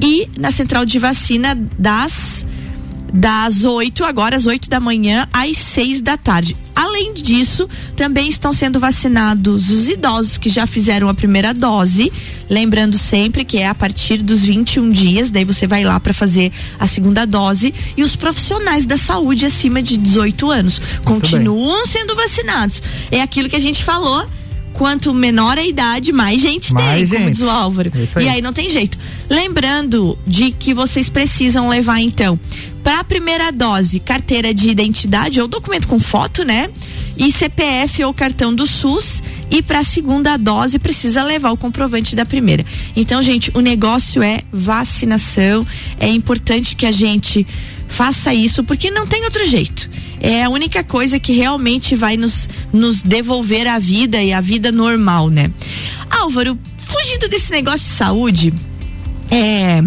E 0.00 0.28
na 0.38 0.50
central 0.50 0.84
de 0.84 0.98
vacina 0.98 1.58
das 1.78 2.44
das 3.12 3.64
8, 3.64 4.04
agora 4.04 4.36
às 4.36 4.46
8 4.46 4.68
da 4.68 4.80
manhã, 4.80 5.26
às 5.32 5.56
6 5.56 6.00
da 6.00 6.16
tarde. 6.16 6.56
Além 6.74 7.14
disso, 7.14 7.68
também 7.96 8.28
estão 8.28 8.52
sendo 8.52 8.78
vacinados 8.78 9.70
os 9.70 9.88
idosos 9.88 10.36
que 10.36 10.50
já 10.50 10.66
fizeram 10.66 11.08
a 11.08 11.14
primeira 11.14 11.54
dose. 11.54 12.12
Lembrando 12.50 12.98
sempre 12.98 13.44
que 13.44 13.58
é 13.58 13.66
a 13.66 13.74
partir 13.74 14.18
dos 14.18 14.44
21 14.44 14.90
dias, 14.90 15.30
daí 15.30 15.44
você 15.44 15.66
vai 15.66 15.84
lá 15.84 15.98
para 15.98 16.12
fazer 16.12 16.52
a 16.78 16.86
segunda 16.86 17.26
dose. 17.26 17.72
E 17.96 18.02
os 18.02 18.14
profissionais 18.14 18.84
da 18.84 18.98
saúde 18.98 19.46
acima 19.46 19.82
de 19.82 19.96
18 19.96 20.50
anos 20.50 20.80
continuam 21.02 21.86
sendo 21.86 22.14
vacinados. 22.14 22.82
É 23.10 23.22
aquilo 23.22 23.48
que 23.48 23.56
a 23.56 23.60
gente 23.60 23.82
falou 23.82 24.26
quanto 24.74 25.14
menor 25.14 25.56
a 25.56 25.64
idade, 25.64 26.12
mais 26.12 26.40
gente 26.40 26.74
mais 26.74 26.86
tem, 26.86 26.98
gente. 27.06 27.16
como 27.16 27.30
diz 27.30 27.40
o 27.40 27.48
Álvaro. 27.48 27.90
Aí. 28.14 28.26
E 28.26 28.28
aí 28.28 28.42
não 28.42 28.52
tem 28.52 28.68
jeito. 28.68 28.98
Lembrando 29.28 30.18
de 30.26 30.50
que 30.52 30.74
vocês 30.74 31.08
precisam 31.08 31.68
levar 31.68 32.00
então 32.00 32.38
para 32.86 33.00
a 33.00 33.04
primeira 33.04 33.50
dose, 33.50 33.98
carteira 33.98 34.54
de 34.54 34.68
identidade 34.68 35.40
ou 35.40 35.48
documento 35.48 35.88
com 35.88 35.98
foto, 35.98 36.44
né? 36.44 36.70
E 37.16 37.32
CPF 37.32 38.04
ou 38.04 38.14
cartão 38.14 38.54
do 38.54 38.64
SUS. 38.64 39.24
E 39.50 39.60
para 39.60 39.80
a 39.80 39.82
segunda 39.82 40.36
dose, 40.36 40.78
precisa 40.78 41.24
levar 41.24 41.50
o 41.50 41.56
comprovante 41.56 42.14
da 42.14 42.24
primeira. 42.24 42.64
Então, 42.94 43.20
gente, 43.20 43.50
o 43.54 43.60
negócio 43.60 44.22
é 44.22 44.42
vacinação. 44.52 45.66
É 45.98 46.08
importante 46.08 46.76
que 46.76 46.86
a 46.86 46.92
gente 46.92 47.44
faça 47.88 48.32
isso, 48.32 48.62
porque 48.62 48.88
não 48.88 49.04
tem 49.04 49.24
outro 49.24 49.44
jeito. 49.48 49.90
É 50.20 50.44
a 50.44 50.48
única 50.48 50.84
coisa 50.84 51.18
que 51.18 51.32
realmente 51.32 51.96
vai 51.96 52.16
nos, 52.16 52.48
nos 52.72 53.02
devolver 53.02 53.66
a 53.66 53.80
vida 53.80 54.22
e 54.22 54.32
a 54.32 54.40
vida 54.40 54.70
normal, 54.70 55.28
né? 55.28 55.50
Álvaro, 56.08 56.56
fugindo 56.78 57.28
desse 57.28 57.50
negócio 57.50 57.84
de 57.84 57.94
saúde, 57.96 58.54
é 59.28 59.82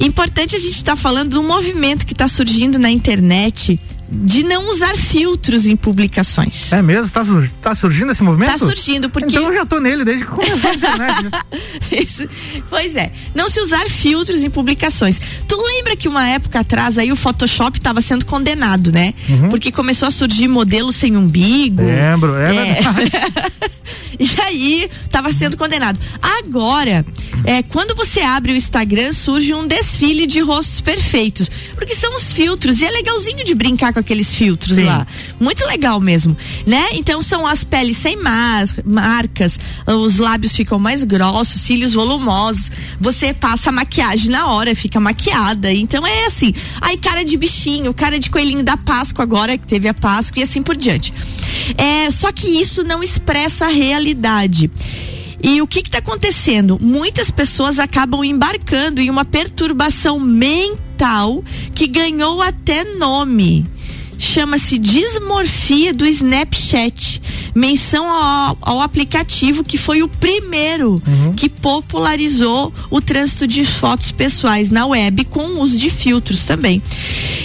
Importante 0.00 0.56
a 0.56 0.58
gente 0.58 0.76
estar 0.76 0.92
tá 0.92 0.96
falando 0.96 1.30
do 1.30 1.42
movimento 1.42 2.06
que 2.06 2.12
está 2.12 2.28
surgindo 2.28 2.78
na 2.78 2.90
internet 2.90 3.80
de 4.10 4.44
não 4.44 4.70
usar 4.70 4.96
filtros 4.96 5.66
em 5.66 5.74
publicações. 5.74 6.72
É 6.72 6.82
mesmo? 6.82 7.10
Tá, 7.10 7.24
tá 7.60 7.74
surgindo 7.74 8.12
esse 8.12 8.22
movimento? 8.22 8.50
Tá 8.50 8.58
surgindo, 8.58 9.08
porque. 9.08 9.28
Então 9.28 9.48
eu 9.48 9.54
já 9.54 9.66
tô 9.66 9.80
nele 9.80 10.04
desde 10.04 10.24
que 10.24 10.30
começou 10.30 10.70
a 10.70 10.74
internet. 10.74 11.30
Isso. 11.90 12.28
Pois 12.68 12.96
é. 12.96 13.10
Não 13.34 13.48
se 13.48 13.60
usar 13.60 13.88
filtros 13.88 14.44
em 14.44 14.50
publicações. 14.50 15.20
Tu 15.48 15.56
lembra 15.56 15.96
que 15.96 16.08
uma 16.08 16.26
época 16.28 16.60
atrás 16.60 16.98
aí 16.98 17.10
o 17.10 17.16
Photoshop 17.16 17.78
estava 17.78 18.00
sendo 18.00 18.24
condenado, 18.26 18.92
né? 18.92 19.14
Uhum. 19.28 19.48
Porque 19.48 19.72
começou 19.72 20.08
a 20.08 20.10
surgir 20.10 20.48
modelo 20.48 20.92
sem 20.92 21.16
umbigo. 21.16 21.82
Lembro, 21.82 22.36
é, 22.36 22.54
é. 22.54 22.80
E 24.18 24.40
aí, 24.40 24.90
tava 25.10 25.32
sendo 25.32 25.56
condenado. 25.56 25.98
Agora, 26.22 27.04
é, 27.44 27.62
quando 27.62 27.94
você 27.94 28.20
abre 28.20 28.52
o 28.52 28.56
Instagram, 28.56 29.12
surge 29.12 29.52
um 29.52 29.66
desfile 29.66 30.26
de 30.26 30.40
rostos 30.40 30.80
perfeitos. 30.80 31.50
Porque 31.74 31.94
são 31.94 32.14
os 32.14 32.32
filtros. 32.32 32.80
E 32.80 32.84
é 32.84 32.90
legalzinho 32.90 33.44
de 33.44 33.54
brincar 33.54 33.92
com 33.92 33.98
aqueles 33.98 34.34
filtros 34.34 34.76
Sim. 34.76 34.84
lá. 34.84 35.06
Muito 35.40 35.64
legal 35.66 36.00
mesmo, 36.00 36.36
né? 36.66 36.88
Então 36.92 37.20
são 37.20 37.46
as 37.46 37.64
peles 37.64 37.96
sem 37.96 38.16
mas- 38.16 38.76
marcas, 38.84 39.58
os 39.86 40.18
lábios 40.18 40.54
ficam 40.54 40.78
mais 40.78 41.02
grossos, 41.04 41.60
cílios 41.62 41.92
volumosos. 41.92 42.70
Você 43.00 43.34
passa 43.34 43.70
a 43.70 43.72
maquiagem 43.72 44.30
na 44.30 44.46
hora, 44.46 44.74
fica 44.74 45.00
maquiada. 45.00 45.72
Então 45.72 46.06
é 46.06 46.26
assim. 46.26 46.54
Aí 46.80 46.96
cara 46.96 47.24
de 47.24 47.36
bichinho, 47.36 47.92
cara 47.92 48.18
de 48.18 48.30
coelhinho 48.30 48.62
da 48.62 48.76
Páscoa 48.76 49.22
agora 49.22 49.58
que 49.58 49.66
teve 49.66 49.88
a 49.88 49.94
Páscoa 49.94 50.40
e 50.40 50.42
assim 50.44 50.62
por 50.62 50.76
diante. 50.76 51.12
É, 51.76 52.10
só 52.10 52.30
que 52.32 52.48
isso 52.48 52.82
não 52.84 53.02
expressa 53.02 53.66
a 53.66 53.68
realidade. 53.84 54.70
E 55.42 55.60
o 55.60 55.66
que 55.66 55.80
está 55.80 55.98
acontecendo? 55.98 56.78
Muitas 56.80 57.30
pessoas 57.30 57.78
acabam 57.78 58.24
embarcando 58.24 59.00
em 59.00 59.10
uma 59.10 59.24
perturbação 59.24 60.18
mental 60.18 61.44
que 61.74 61.86
ganhou 61.86 62.40
até 62.40 62.84
nome. 62.96 63.66
Chama-se 64.18 64.78
dismorfia 64.78 65.92
do 65.92 66.06
Snapchat. 66.06 67.20
Menção 67.54 68.10
ao, 68.10 68.58
ao 68.60 68.80
aplicativo 68.80 69.62
que 69.62 69.78
foi 69.78 70.02
o 70.02 70.08
primeiro 70.08 71.00
que 71.36 71.48
popularizou 71.48 72.72
o 72.90 73.00
trânsito 73.00 73.46
de 73.46 73.64
fotos 73.64 74.10
pessoais 74.10 74.70
na 74.70 74.86
web 74.86 75.24
com 75.26 75.46
o 75.46 75.60
uso 75.62 75.78
de 75.78 75.88
filtros 75.90 76.44
também. 76.44 76.82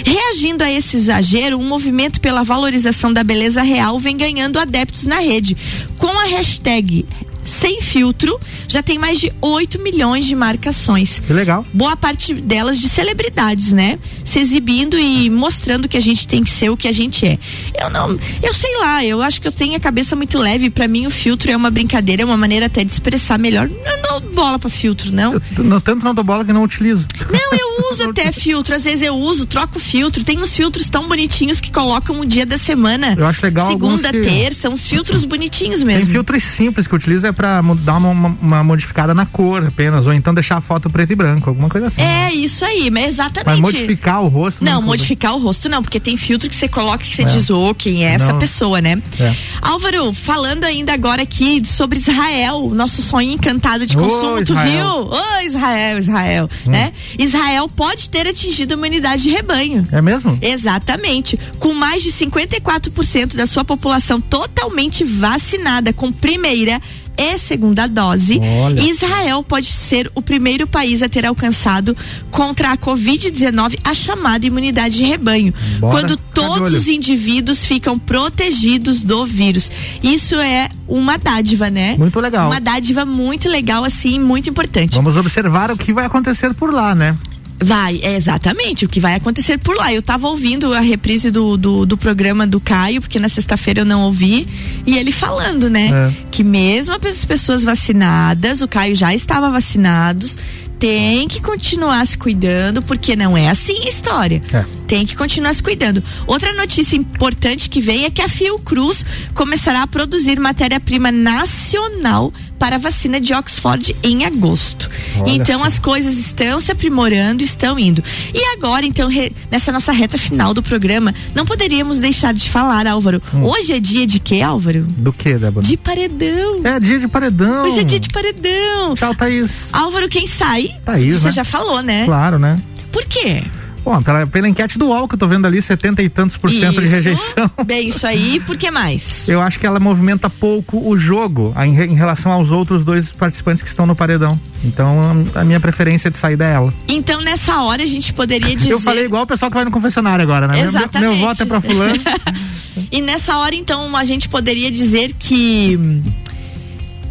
Reagindo 0.05 0.63
a 0.63 0.71
esse 0.71 0.97
exagero, 0.97 1.57
um 1.57 1.67
movimento 1.67 2.19
pela 2.19 2.43
valorização 2.43 3.13
da 3.13 3.23
beleza 3.23 3.61
real 3.61 3.99
vem 3.99 4.17
ganhando 4.17 4.57
adeptos 4.57 5.05
na 5.05 5.19
rede. 5.19 5.55
Com 5.97 6.07
a 6.07 6.25
hashtag 6.25 7.05
sem 7.49 7.81
filtro, 7.81 8.39
já 8.67 8.81
tem 8.83 8.97
mais 8.97 9.19
de 9.19 9.31
8 9.41 9.79
milhões 9.79 10.25
de 10.25 10.35
marcações. 10.35 11.19
Que 11.19 11.33
legal. 11.33 11.65
Boa 11.73 11.95
parte 11.97 12.33
delas 12.33 12.79
de 12.79 12.87
celebridades, 12.89 13.71
né? 13.71 13.97
Se 14.23 14.39
exibindo 14.39 14.97
e 14.97 15.29
mostrando 15.29 15.87
que 15.87 15.97
a 15.97 16.01
gente 16.01 16.27
tem 16.27 16.43
que 16.43 16.51
ser 16.51 16.69
o 16.69 16.77
que 16.77 16.87
a 16.87 16.91
gente 16.91 17.25
é. 17.25 17.37
Eu 17.81 17.89
não, 17.89 18.17
eu 18.43 18.53
sei 18.53 18.77
lá, 18.79 19.03
eu 19.03 19.21
acho 19.21 19.41
que 19.41 19.47
eu 19.47 19.51
tenho 19.51 19.75
a 19.75 19.79
cabeça 19.79 20.15
muito 20.15 20.37
leve. 20.37 20.69
Pra 20.69 20.87
mim, 20.87 21.07
o 21.07 21.11
filtro 21.11 21.49
é 21.51 21.55
uma 21.57 21.69
brincadeira, 21.71 22.21
é 22.21 22.25
uma 22.25 22.37
maneira 22.37 22.67
até 22.67 22.83
de 22.83 22.91
expressar 22.91 23.39
melhor. 23.39 23.69
Eu 23.69 24.01
não 24.01 24.19
dou 24.21 24.31
bola 24.31 24.59
pra 24.59 24.69
filtro, 24.69 25.11
não. 25.11 25.33
Eu, 25.33 25.41
não, 25.63 25.81
tanto 25.81 26.03
não 26.05 26.13
dou 26.13 26.23
bola 26.23 26.45
que 26.45 26.53
não 26.53 26.63
utilizo. 26.63 27.05
Não, 27.31 27.57
eu 27.57 27.69
uso 27.91 28.09
até 28.09 28.31
filtro. 28.31 28.75
Às 28.75 28.83
vezes 28.83 29.01
eu 29.01 29.15
uso, 29.15 29.45
troco 29.45 29.79
filtro. 29.79 30.23
Tem 30.23 30.39
uns 30.39 30.55
filtros 30.55 30.89
tão 30.89 31.07
bonitinhos 31.07 31.59
que 31.59 31.71
colocam 31.71 32.19
o 32.19 32.25
dia 32.25 32.45
da 32.45 32.57
semana. 32.57 33.15
Eu 33.17 33.25
acho 33.25 33.43
legal 33.43 33.67
Segunda, 33.67 34.11
que- 34.11 34.21
terça, 34.21 34.69
uns 34.69 34.85
filtros 34.87 35.25
bonitinhos 35.25 35.77
Tem 35.79 35.87
mesmo. 35.87 36.11
filtros 36.11 36.43
simples 36.43 36.87
que 36.87 36.93
eu 36.93 36.97
utilizo 36.97 37.25
é 37.25 37.31
mo- 37.63 37.75
dar 37.75 37.97
uma, 37.97 38.09
uma- 38.09 38.37
uma 38.41 38.63
modificada 38.63 39.13
na 39.13 39.25
cor 39.25 39.65
apenas, 39.67 40.05
ou 40.07 40.13
então 40.13 40.33
deixar 40.33 40.57
a 40.57 40.61
foto 40.61 40.89
preto 40.89 41.11
e 41.11 41.15
branco, 41.15 41.49
alguma 41.49 41.69
coisa 41.69 41.87
assim. 41.87 42.01
É 42.01 42.33
isso 42.33 42.63
aí, 42.65 42.89
mas 42.91 43.05
exatamente. 43.09 43.47
Mas 43.47 43.59
modificar 43.59 44.21
o 44.21 44.27
rosto 44.27 44.63
Não, 44.63 44.73
não 44.73 44.81
modificar 44.83 45.33
o 45.35 45.39
rosto 45.39 45.67
não, 45.69 45.81
porque 45.81 45.99
tem 45.99 46.15
filtro 46.17 46.49
que 46.49 46.55
você 46.55 46.67
coloca 46.67 47.03
que 47.03 47.15
você 47.15 47.21
É. 47.23 47.25
diz, 47.25 47.49
ô, 47.49 47.73
quem 47.73 48.05
é 48.05 48.13
essa 48.13 48.33
Não. 48.33 48.39
pessoa, 48.39 48.81
né? 48.81 49.01
É. 49.19 49.33
Álvaro, 49.61 50.11
falando 50.13 50.63
ainda 50.63 50.93
agora 50.93 51.21
aqui 51.23 51.61
sobre 51.65 51.97
Israel, 51.99 52.69
nosso 52.73 53.01
sonho 53.01 53.31
encantado 53.31 53.85
de 53.85 53.95
consumo, 53.95 54.43
tu 54.43 54.53
Israel. 54.53 54.65
viu? 55.05 55.17
Ô, 55.17 55.41
Israel, 55.45 55.97
Israel, 55.99 56.49
Hum. 56.67 56.71
né? 56.71 56.91
Israel 57.17 57.67
pode 57.69 58.09
ter 58.09 58.27
atingido 58.27 58.73
a 58.73 58.77
imunidade 58.77 59.23
de 59.23 59.29
rebanho. 59.29 59.87
É 59.91 60.01
mesmo? 60.01 60.37
Exatamente. 60.41 61.39
Com 61.59 61.73
mais 61.73 62.03
de 62.03 62.11
54% 62.11 63.35
da 63.35 63.47
sua 63.47 63.63
população 63.65 64.19
totalmente 64.21 65.03
vacinada 65.03 65.91
com 65.93 66.11
primeira 66.11 66.79
e 67.19 67.37
segunda 67.37 67.85
dose, 67.85 68.39
Olha. 68.39 68.81
Israel 68.81 69.43
pode 69.43 69.67
ser 69.67 70.09
o 70.15 70.21
primeiro 70.21 70.65
país 70.65 71.03
a 71.03 71.09
ter 71.09 71.25
alcançado 71.25 71.95
contra 72.31 72.71
a 72.71 72.77
Covid-19 72.77 73.77
a 73.83 73.93
chamada 73.93 74.45
imunidade 74.45 74.95
de 74.95 75.03
rebanho. 75.03 75.53
Bora 75.79 75.91
Quando 75.93 76.17
todos 76.17 76.73
os 76.73 76.87
indivíduos 76.87 77.65
ficam 77.65 77.99
protegidos 77.99 79.03
do 79.03 79.25
vírus. 79.25 79.69
Isso 80.01 80.35
é 80.35 80.69
uma 80.87 81.17
dádiva, 81.17 81.69
né? 81.69 81.95
Muito 81.97 82.19
legal. 82.19 82.47
Uma 82.47 82.61
dádiva 82.61 83.03
muito 83.03 83.49
legal, 83.49 83.83
assim, 83.83 84.17
muito 84.19 84.49
importante. 84.49 84.95
Vamos 84.95 85.17
observar 85.17 85.71
o 85.71 85.77
que 85.77 85.91
vai 85.91 86.05
acontecer 86.05 86.53
por 86.53 86.73
lá, 86.73 86.95
né? 86.95 87.17
Vai, 87.61 87.99
é 88.01 88.15
exatamente 88.15 88.85
o 88.85 88.89
que 88.89 88.99
vai 88.99 89.15
acontecer 89.15 89.57
por 89.57 89.75
lá. 89.75 89.93
Eu 89.93 90.01
tava 90.01 90.27
ouvindo 90.27 90.73
a 90.73 90.79
reprise 90.79 91.29
do, 91.29 91.57
do, 91.57 91.85
do 91.85 91.97
programa 91.97 92.47
do 92.47 92.59
Caio, 92.59 93.01
porque 93.01 93.19
na 93.19 93.27
sexta-feira 93.27 93.81
eu 93.81 93.85
não 93.85 94.03
ouvi, 94.03 94.47
e 94.85 94.97
ele 94.97 95.11
falando, 95.11 95.69
né? 95.69 95.89
É. 95.89 96.13
Que 96.31 96.43
mesmo 96.43 96.95
as 96.95 97.25
pessoas 97.25 97.63
vacinadas, 97.63 98.61
o 98.61 98.67
Caio 98.67 98.95
já 98.95 99.13
estava 99.13 99.49
vacinados, 99.49 100.37
tem 100.79 101.27
que 101.27 101.41
continuar 101.41 102.07
se 102.07 102.17
cuidando, 102.17 102.81
porque 102.81 103.15
não 103.15 103.37
é 103.37 103.49
assim 103.49 103.77
a 103.83 103.89
história. 103.89 104.41
É. 104.53 104.63
Tem 104.87 105.05
que 105.05 105.15
continuar 105.15 105.53
se 105.53 105.61
cuidando. 105.61 106.01
Outra 106.25 106.53
notícia 106.53 106.95
importante 106.95 107.69
que 107.69 107.81
vem 107.81 108.05
é 108.05 108.09
que 108.09 108.21
a 108.21 108.29
Fiocruz 108.29 109.05
começará 109.35 109.83
a 109.83 109.87
produzir 109.87 110.39
matéria-prima 110.39 111.11
nacional 111.11 112.33
para 112.57 112.75
a 112.75 112.79
vacina 112.79 113.21
de 113.21 113.33
Oxford 113.33 113.95
em 114.03 114.25
agosto. 114.25 114.89
Olha 115.19 115.31
então 115.31 115.63
as 115.63 115.79
coisas 115.79 116.17
estão 116.17 116.59
se 116.59 116.71
aprimorando, 116.71 117.41
estão 117.43 117.79
indo. 117.79 118.03
E 118.33 118.43
agora, 118.57 118.85
então, 118.85 119.07
re- 119.07 119.31
nessa 119.49 119.71
nossa 119.71 119.91
reta 119.93 120.17
final 120.17 120.53
do 120.53 120.61
programa, 120.61 121.13
não 121.33 121.45
poderíamos 121.45 121.99
deixar 121.99 122.33
de 122.33 122.49
falar, 122.49 122.85
Álvaro. 122.85 123.21
Hum. 123.33 123.43
Hoje 123.45 123.73
é 123.73 123.79
dia 123.79 124.05
de 124.05 124.19
quê, 124.19 124.41
Álvaro? 124.41 124.81
Do 124.83 125.13
que, 125.13 125.35
Débora? 125.35 125.65
De 125.65 125.77
paredão. 125.77 126.61
É 126.65 126.79
dia 126.79 126.99
de 126.99 127.07
paredão. 127.07 127.65
Hoje 127.65 127.79
é 127.79 127.83
dia 127.83 127.99
de 127.99 128.09
paredão. 128.09 128.95
Tchau, 128.95 129.15
Thaís. 129.15 129.69
Álvaro, 129.71 130.09
quem 130.09 130.27
sai? 130.27 130.68
Thaís, 130.85 131.21
Você 131.21 131.27
né? 131.27 131.31
já 131.31 131.43
falou, 131.43 131.81
né? 131.81 132.05
Claro, 132.05 132.37
né? 132.39 132.57
Por 132.91 133.05
quê? 133.05 133.43
Bom, 133.83 134.03
pela, 134.03 134.27
pela 134.27 134.47
enquete 134.47 134.77
do 134.77 134.87
UOL 134.87 135.07
que 135.07 135.15
eu 135.15 135.17
tô 135.19 135.27
vendo 135.27 135.47
ali, 135.47 135.61
70 135.61 136.03
e 136.03 136.09
tantos 136.09 136.35
por 136.35 136.51
cento 136.51 136.81
de 136.81 136.87
rejeição. 136.87 137.49
Bem, 137.65 137.87
isso 137.87 138.05
aí, 138.05 138.39
por 138.41 138.57
que 138.57 138.69
mais? 138.69 139.27
Eu 139.27 139.41
acho 139.41 139.57
que 139.59 139.65
ela 139.65 139.79
movimenta 139.79 140.29
pouco 140.29 140.77
o 140.87 140.97
jogo 140.97 141.53
em, 141.63 141.79
em 141.83 141.95
relação 141.95 142.31
aos 142.31 142.51
outros 142.51 142.83
dois 142.83 143.11
participantes 143.11 143.63
que 143.63 143.69
estão 143.69 143.85
no 143.85 143.95
paredão. 143.95 144.37
Então, 144.65 145.25
a, 145.33 145.43
minha 145.45 145.59
preferência 145.61 146.11
de 146.11 146.17
saída 146.17 146.45
é 146.45 146.53
ela. 146.53 146.73
Então, 146.89 147.21
nessa 147.21 147.61
hora, 147.61 147.81
a 147.81 147.85
gente 147.87 148.11
poderia 148.13 148.53
dizer. 148.55 148.73
Eu 148.73 148.81
falei 148.81 149.05
igual 149.05 149.23
o 149.23 149.27
pessoal 149.27 149.49
que 149.49 149.55
vai 149.55 149.63
no 149.65 149.71
confessionário 149.71 150.21
agora, 150.23 150.45
né? 150.47 150.55
Meu- 150.55 150.63
Meu, 150.63 150.69
Exatamente. 150.81 151.17
meu 151.17 151.25
voto 151.27 151.41
é 151.41 151.45
pra 151.45 151.61
fulano. 151.61 151.93
E 152.91 153.01
nessa 153.01 153.37
hora, 153.37 153.53
então, 153.53 153.95
a 153.95 154.03
gente 154.03 154.29
poderia 154.29 154.71
dizer 154.71 155.13
que. 155.19 155.77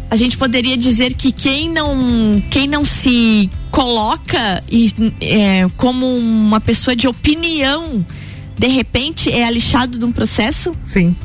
A 0.09 0.15
gente 0.15 0.37
poderia 0.37 0.75
dizer 0.75 1.13
que 1.13 1.31
quem 1.31 1.69
não, 1.69 2.41
quem 2.49 2.67
não 2.67 2.83
se 2.83 3.49
coloca 3.69 4.63
e, 4.69 4.91
é, 5.21 5.67
como 5.77 6.05
uma 6.17 6.59
pessoa 6.59 6.95
de 6.95 7.07
opinião, 7.07 8.03
de 8.57 8.67
repente 8.67 9.31
é 9.31 9.45
alixado 9.45 9.99
de 9.99 10.05
um 10.05 10.11
processo? 10.11 10.75
Sim. 10.85 11.15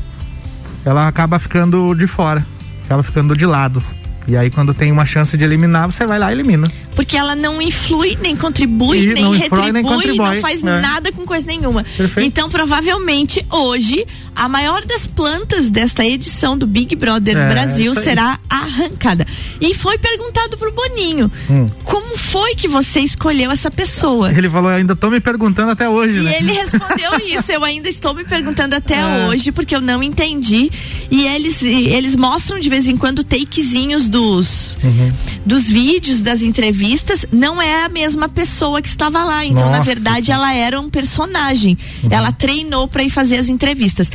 Ela 0.85 1.09
acaba 1.09 1.39
ficando 1.39 1.95
de 1.95 2.07
fora. 2.07 2.47
Acaba 2.85 3.03
ficando 3.03 3.35
de 3.35 3.47
lado. 3.47 3.83
E 4.29 4.37
aí, 4.37 4.51
quando 4.51 4.73
tem 4.73 4.93
uma 4.93 5.05
chance 5.05 5.37
de 5.37 5.45
eliminar, 5.45 5.91
você 5.91 6.07
vai 6.07 6.19
lá 6.19 6.31
e 6.31 6.35
elimina. 6.35 6.67
Porque 6.95 7.17
ela 7.17 7.35
não 7.35 7.61
influi, 7.61 8.17
nem 8.21 8.37
contribui, 8.37 8.99
E 9.03 9.15
nem 9.15 9.23
não 9.25 9.35
influi, 9.35 9.39
retribui, 9.49 9.73
nem 9.73 9.83
contribui, 9.83 10.17
não 10.35 10.37
faz 10.37 10.63
é. 10.63 10.81
nada 10.81 11.11
com 11.13 11.25
coisa 11.27 11.47
nenhuma. 11.47 11.83
Perfeito. 11.97 12.27
Então, 12.27 12.49
provavelmente, 12.49 13.45
hoje, 13.51 14.07
a 14.35 14.49
maior 14.49 14.85
das 14.85 15.07
plantas 15.07 15.71
desta 15.71 16.05
edição 16.05 16.57
do 16.57 16.67
Big 16.67 16.95
Brother 16.97 17.37
É, 17.37 17.49
Brasil 17.49 17.95
será 17.95 18.39
arrancada. 18.49 19.27
E 19.61 19.75
foi 19.75 19.97
perguntado 19.99 20.57
pro 20.57 20.73
Boninho: 20.73 21.31
Hum. 21.51 21.67
como 21.85 22.17
foi 22.17 22.55
que 22.55 22.69
você 22.69 23.01
escolheu 23.01 23.51
essa 23.51 23.71
pessoa? 23.71 24.31
Ele 24.33 24.49
falou, 24.49 24.71
ainda 24.71 24.95
tô 24.97 25.11
me 25.11 25.21
perguntando 25.21 25.71
até 25.73 25.89
hoje, 25.89 26.19
E 26.19 26.23
né? 26.23 26.37
ele 26.39 26.53
respondeu 26.63 27.13
isso. 27.27 27.51
Eu 27.53 27.65
ainda 27.65 27.89
estou 27.89 28.15
me 28.15 28.25
perguntando 28.25 28.75
até 28.75 29.01
É. 29.01 29.27
hoje, 29.29 29.51
porque 29.53 29.75
eu 29.75 29.81
não 29.81 30.03
entendi. 30.03 30.71
E 31.11 31.27
eles, 31.27 31.63
eles 31.63 32.15
mostram 32.17 32.59
de 32.59 32.69
vez 32.69 32.87
em 32.89 32.97
quando 32.97 33.23
takezinhos 33.25 34.09
dos, 34.09 34.77
Uhum. 34.83 35.13
dos 35.45 35.67
vídeos, 35.69 36.21
das 36.21 36.43
entrevistas. 36.43 36.84
Não 37.33 37.61
é 37.61 37.85
a 37.85 37.89
mesma 37.89 38.29
pessoa 38.29 38.81
que 38.83 38.89
estava 38.89 39.25
lá. 39.25 39.45
Então, 39.45 39.67
na 39.71 39.79
Nossa. 39.79 39.83
verdade, 39.83 40.31
ela 40.31 40.53
era 40.55 40.81
um 40.81 40.91
personagem. 40.91 41.77
Ela 42.11 42.33
treinou 42.33 42.87
para 42.89 43.03
ir 43.03 43.11
fazer 43.11 43.37
as 43.39 43.49
entrevistas. 43.49 44.11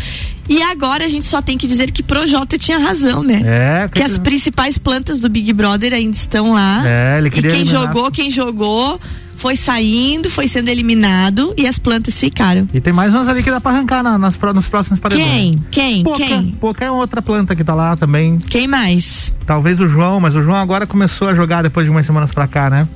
E 0.48 0.62
agora 0.64 1.06
a 1.06 1.08
gente 1.08 1.26
só 1.28 1.42
tem 1.42 1.58
que 1.58 1.68
dizer 1.68 1.92
que 1.92 2.02
Projota 2.02 2.58
tinha 2.58 2.78
razão, 2.80 3.22
né? 3.24 3.42
É, 3.46 3.88
Que 3.88 4.02
as 4.02 4.18
principais 4.18 4.78
plantas 4.80 5.20
do 5.20 5.30
Big 5.30 5.54
Brother 5.54 5.94
ainda 5.94 6.18
estão 6.18 6.54
lá. 6.54 6.82
É, 6.86 7.18
ele 7.20 7.28
e 7.28 7.32
queria 7.32 7.52
quem 7.52 7.62
eliminar. 7.62 7.88
jogou, 7.88 8.12
quem 8.12 8.32
jogou, 8.32 9.00
foi 9.40 9.56
saindo, 9.56 10.30
foi 10.30 10.48
sendo 10.48 10.70
eliminado 10.70 11.54
e 11.58 11.66
as 11.66 11.80
plantas 11.80 12.20
ficaram. 12.20 12.68
E 12.74 12.80
tem 12.80 12.94
mais 12.94 13.14
umas 13.14 13.28
ali 13.28 13.42
que 13.42 13.50
dá 13.50 13.60
pra 13.60 13.72
arrancar 13.72 14.04
na- 14.04 14.18
nas, 14.18 14.38
nos 14.38 14.68
próximos 14.68 15.00
paredões. 15.00 15.26
Quem? 15.28 15.66
Quem? 15.72 16.04
Poca, 16.04 16.18
Quem? 16.18 16.52
Poca 16.60 16.86
é 16.86 16.92
outra 16.92 17.22
planta 17.22 17.56
que 17.56 17.64
tá 17.64 17.74
lá 17.74 17.96
também. 17.96 18.38
Quem 18.38 18.68
mais? 18.68 19.34
Talvez 19.46 19.80
o 19.80 19.88
João, 19.88 20.20
mas 20.20 20.36
o 20.36 20.42
João 20.42 20.58
agora 20.58 20.86
começou 20.86 21.28
a 21.30 21.34
jogar 21.34 21.62
depois 21.64 21.86
de 21.86 21.92
umas 21.92 22.06
semanas 22.06 22.32
pra 22.32 22.48
cá, 22.48 22.70
né? 22.70 22.88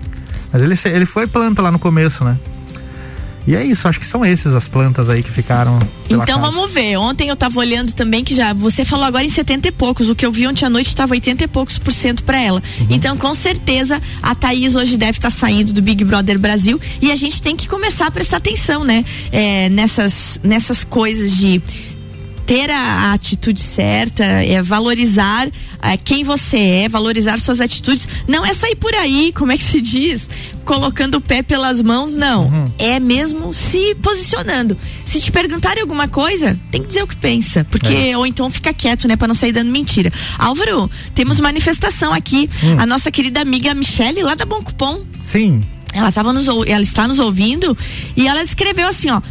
Mas 0.52 0.62
ele, 0.62 0.78
ele 0.86 1.06
foi 1.06 1.26
planta 1.26 1.62
lá 1.62 1.72
no 1.72 1.80
começo, 1.80 2.24
né? 2.24 2.38
E 3.46 3.56
é 3.56 3.64
isso, 3.64 3.88
acho 3.88 4.00
que 4.00 4.06
são 4.06 4.26
esses 4.26 4.54
as 4.54 4.68
plantas 4.68 5.10
aí 5.10 5.22
que 5.22 5.32
ficaram. 5.32 5.78
Então 6.06 6.26
casa. 6.26 6.40
vamos 6.40 6.74
ver. 6.74 6.98
Ontem 6.98 7.28
eu 7.30 7.36
tava 7.36 7.60
olhando 7.60 7.92
também 7.92 8.24
que 8.24 8.34
já. 8.34 8.54
Você 8.54 8.86
falou 8.86 9.06
agora 9.06 9.26
em 9.26 9.30
70 9.30 9.68
e 9.68 9.72
poucos. 9.72 10.10
O 10.10 10.16
que 10.16 10.26
eu 10.26 10.32
vi 10.32 10.48
ontem 10.48 10.66
à 10.66 10.70
noite 10.70 10.88
estava 10.88 11.14
80 11.14 11.44
e 11.44 11.48
poucos 11.48 11.78
por 11.78 11.92
cento 11.92 12.24
para 12.24 12.42
ela. 12.42 12.64
Uhum. 12.80 12.88
Então, 12.90 13.18
com 13.18 13.34
certeza, 13.34 14.02
a 14.22 14.34
Thaís 14.34 14.76
hoje 14.76 14.96
deve 14.96 15.18
estar 15.18 15.30
tá 15.30 15.36
saindo 15.36 15.74
do 15.74 15.82
Big 15.82 16.04
Brother 16.04 16.40
Brasil. 16.40 16.80
E 17.02 17.12
a 17.12 17.16
gente 17.16 17.42
tem 17.42 17.56
que 17.56 17.68
começar 17.68 18.08
a 18.08 18.12
prestar 18.12 18.38
atenção, 18.38 18.84
né? 18.84 19.04
É, 19.32 19.68
nessas, 19.70 20.40
nessas 20.44 20.84
coisas 20.84 21.36
de 21.36 21.62
ter 22.54 22.70
a, 22.70 22.78
a, 22.78 23.14
atitude 23.14 23.60
certa, 23.60 24.24
é 24.24 24.62
valorizar 24.62 25.50
é, 25.82 25.98
quem 25.98 26.24
você 26.24 26.58
é, 26.58 26.90
valorizar 26.90 27.40
suas 27.40 27.60
atitudes. 27.60 28.08
Não 28.28 28.46
é 28.46 28.54
sair 28.54 28.76
por 28.76 28.94
aí, 28.94 29.34
como 29.34 29.52
é 29.52 29.58
que 29.58 29.64
se 29.64 29.82
diz? 29.82 30.30
Colocando 30.64 31.16
o 31.16 31.22
pé 31.22 31.42
pelas 31.42 31.82
mãos, 31.82 32.16
não. 32.16 32.46
Uhum. 32.46 32.72
É 32.78 33.00
mesmo 33.00 33.52
se 33.52 33.96
posicionando. 33.96 34.78
Se 35.04 35.20
te 35.20 35.32
perguntarem 35.32 35.82
alguma 35.82 36.08
coisa, 36.08 36.56
tem 36.70 36.84
que 36.84 36.90
dizer 36.90 37.02
o 37.02 37.08
que 37.08 37.16
pensa. 37.16 37.66
Porque, 37.72 37.92
é. 37.92 38.16
ou 38.16 38.24
então 38.24 38.52
fica 38.52 38.72
quieto, 38.72 39.08
né? 39.08 39.16
Pra 39.16 39.28
não 39.28 39.34
sair 39.34 39.52
dando 39.52 39.72
mentira. 39.72 40.14
Álvaro, 40.38 40.88
temos 41.16 41.40
manifestação 41.40 42.14
aqui. 42.14 42.48
Hum. 42.64 42.76
A 42.78 42.86
nossa 42.86 43.10
querida 43.10 43.42
amiga 43.42 43.74
Michele, 43.74 44.22
lá 44.22 44.36
da 44.36 44.46
Bom 44.46 44.62
Cupom. 44.62 45.04
Sim. 45.26 45.64
Ela, 45.92 46.12
tava 46.12 46.32
nos, 46.32 46.48
ela 46.48 46.82
está 46.82 47.08
nos 47.08 47.18
ouvindo 47.18 47.76
e 48.16 48.28
ela 48.28 48.44
escreveu 48.44 48.88
assim, 48.88 49.10
ó 49.10 49.22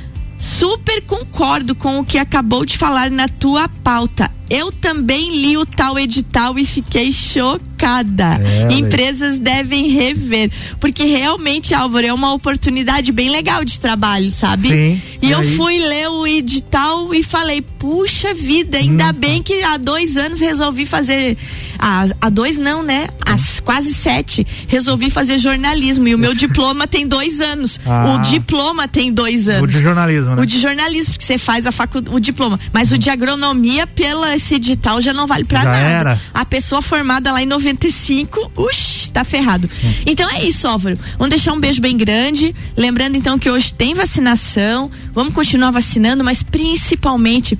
super 0.42 1.00
concordo 1.02 1.72
com 1.72 2.00
o 2.00 2.04
que 2.04 2.18
acabou 2.18 2.64
de 2.64 2.76
falar 2.76 3.10
na 3.10 3.28
tua 3.28 3.68
pauta. 3.68 4.28
Eu 4.50 4.72
também 4.72 5.30
li 5.30 5.56
o 5.56 5.64
tal 5.64 5.96
edital 5.96 6.58
e 6.58 6.64
fiquei 6.64 7.12
chocada. 7.12 7.71
É, 8.40 8.72
Empresas 8.72 9.38
devem 9.38 9.88
rever. 9.88 10.50
Porque 10.80 11.04
realmente, 11.04 11.74
Álvaro, 11.74 12.06
é 12.06 12.12
uma 12.12 12.32
oportunidade 12.32 13.12
bem 13.12 13.30
legal 13.30 13.64
de 13.64 13.78
trabalho, 13.78 14.30
sabe? 14.30 14.68
Sim. 14.68 15.02
E, 15.20 15.28
e 15.28 15.30
eu 15.30 15.42
fui 15.42 15.78
ler 15.78 16.08
o 16.08 16.26
edital 16.26 17.14
e 17.14 17.22
falei, 17.22 17.62
puxa 17.62 18.34
vida, 18.34 18.78
ainda 18.78 19.08
hum. 19.08 19.12
bem 19.12 19.42
que 19.42 19.62
há 19.62 19.76
dois 19.76 20.16
anos 20.16 20.40
resolvi 20.40 20.86
fazer. 20.86 21.36
Há, 21.78 22.06
há 22.20 22.28
dois 22.28 22.58
não, 22.58 22.82
né? 22.82 23.08
Há 23.26 23.36
quase 23.64 23.92
sete. 23.92 24.46
Resolvi 24.68 25.10
fazer 25.10 25.38
jornalismo. 25.38 26.06
E 26.06 26.14
o 26.14 26.18
meu 26.18 26.34
diploma 26.36 26.86
tem 26.86 27.06
dois 27.06 27.40
anos. 27.40 27.80
Ah. 27.84 28.14
O 28.14 28.18
diploma 28.20 28.86
tem 28.86 29.12
dois 29.12 29.48
anos. 29.48 29.62
O 29.62 29.66
de 29.66 29.82
jornalismo, 29.82 30.36
né? 30.36 30.42
O 30.42 30.46
de 30.46 30.60
jornalismo, 30.60 31.14
porque 31.14 31.24
você 31.24 31.38
faz 31.38 31.66
a 31.66 31.72
facu... 31.72 31.98
o 31.98 32.20
diploma. 32.20 32.58
Mas 32.72 32.92
hum. 32.92 32.94
o 32.94 32.98
de 32.98 33.10
agronomia, 33.10 33.86
pela 33.86 34.34
esse 34.34 34.54
edital 34.54 35.00
já 35.00 35.12
não 35.12 35.26
vale 35.26 35.44
para 35.44 35.64
nada. 35.64 35.78
Era. 35.78 36.20
A 36.32 36.44
pessoa 36.44 36.82
formada 36.82 37.32
lá 37.32 37.42
em 37.42 37.46
95, 37.72 38.52
uxi, 38.56 39.10
tá 39.10 39.24
ferrado. 39.24 39.68
Então 40.06 40.28
é 40.30 40.44
isso, 40.44 40.68
Álvaro. 40.68 40.98
Vamos 41.18 41.30
deixar 41.30 41.52
um 41.52 41.60
beijo 41.60 41.80
bem 41.80 41.96
grande. 41.96 42.54
Lembrando 42.76 43.16
então 43.16 43.38
que 43.38 43.50
hoje 43.50 43.72
tem 43.72 43.94
vacinação. 43.94 44.90
Vamos 45.14 45.34
continuar 45.34 45.70
vacinando, 45.70 46.22
mas 46.22 46.42
principalmente 46.42 47.58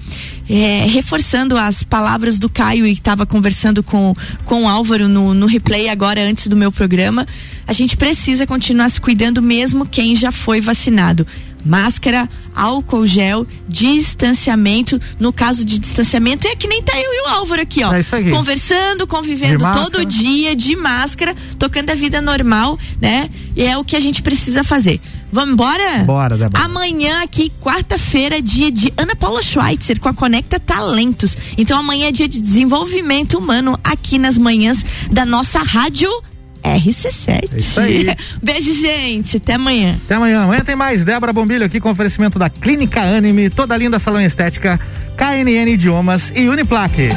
é, 0.48 0.86
reforçando 0.86 1.56
as 1.56 1.82
palavras 1.82 2.38
do 2.38 2.48
Caio 2.48 2.86
e 2.86 2.92
estava 2.92 3.24
conversando 3.24 3.82
com, 3.82 4.14
com 4.44 4.64
o 4.64 4.68
Álvaro 4.68 5.08
no, 5.08 5.32
no 5.34 5.46
replay 5.46 5.88
agora 5.88 6.20
antes 6.22 6.46
do 6.46 6.56
meu 6.56 6.70
programa. 6.70 7.26
A 7.66 7.72
gente 7.72 7.96
precisa 7.96 8.46
continuar 8.46 8.90
se 8.90 9.00
cuidando 9.00 9.40
mesmo 9.40 9.86
quem 9.86 10.14
já 10.14 10.30
foi 10.30 10.60
vacinado 10.60 11.26
máscara, 11.64 12.28
álcool 12.54 13.06
gel, 13.06 13.46
distanciamento. 13.68 15.00
No 15.18 15.32
caso 15.32 15.64
de 15.64 15.78
distanciamento, 15.78 16.46
é 16.46 16.56
que 16.56 16.68
nem 16.68 16.82
tá 16.82 16.92
eu 16.96 17.12
e 17.12 17.22
o 17.22 17.28
Álvaro 17.28 17.62
aqui, 17.62 17.82
ó. 17.84 17.92
É 17.92 18.02
conversando, 18.30 19.06
convivendo 19.06 19.64
todo 19.72 20.04
dia, 20.04 20.54
de 20.54 20.76
máscara, 20.76 21.34
tocando 21.58 21.90
a 21.90 21.94
vida 21.94 22.20
normal, 22.20 22.78
né? 23.00 23.28
E 23.56 23.62
é 23.62 23.76
o 23.76 23.84
que 23.84 23.96
a 23.96 24.00
gente 24.00 24.22
precisa 24.22 24.64
fazer. 24.64 25.00
Vamos 25.32 25.54
embora? 25.54 26.04
Bora, 26.04 26.36
Débora. 26.36 26.62
Amanhã 26.62 27.22
aqui, 27.22 27.50
quarta-feira, 27.58 28.42
dia 28.42 28.70
de 28.70 28.92
Ana 28.98 29.16
Paula 29.16 29.42
Schweitzer 29.42 29.98
com 29.98 30.08
a 30.08 30.12
Conecta 30.12 30.60
Talentos. 30.60 31.36
Então 31.56 31.78
amanhã 31.78 32.08
é 32.08 32.12
dia 32.12 32.28
de 32.28 32.38
desenvolvimento 32.38 33.38
humano 33.38 33.80
aqui 33.82 34.18
nas 34.18 34.36
manhãs 34.36 34.84
da 35.10 35.24
nossa 35.24 35.60
rádio 35.60 36.10
RC7. 36.62 37.52
É 37.52 37.56
isso 37.56 37.80
aí. 37.80 38.06
Beijo, 38.42 38.72
gente. 38.72 39.36
Até 39.36 39.54
amanhã. 39.54 39.98
Até 40.04 40.14
amanhã. 40.14 40.44
Amanhã 40.44 40.64
tem 40.64 40.76
mais. 40.76 41.04
Débora 41.04 41.32
Bombilho 41.32 41.64
aqui 41.64 41.80
com 41.80 41.90
oferecimento 41.90 42.38
da 42.38 42.48
Clínica 42.48 43.00
Anime, 43.00 43.50
toda 43.50 43.76
linda 43.76 43.98
salão 43.98 44.20
estética, 44.20 44.78
KNN 45.16 45.70
Idiomas 45.70 46.32
e 46.34 46.48
Uniplaque. 46.48 47.10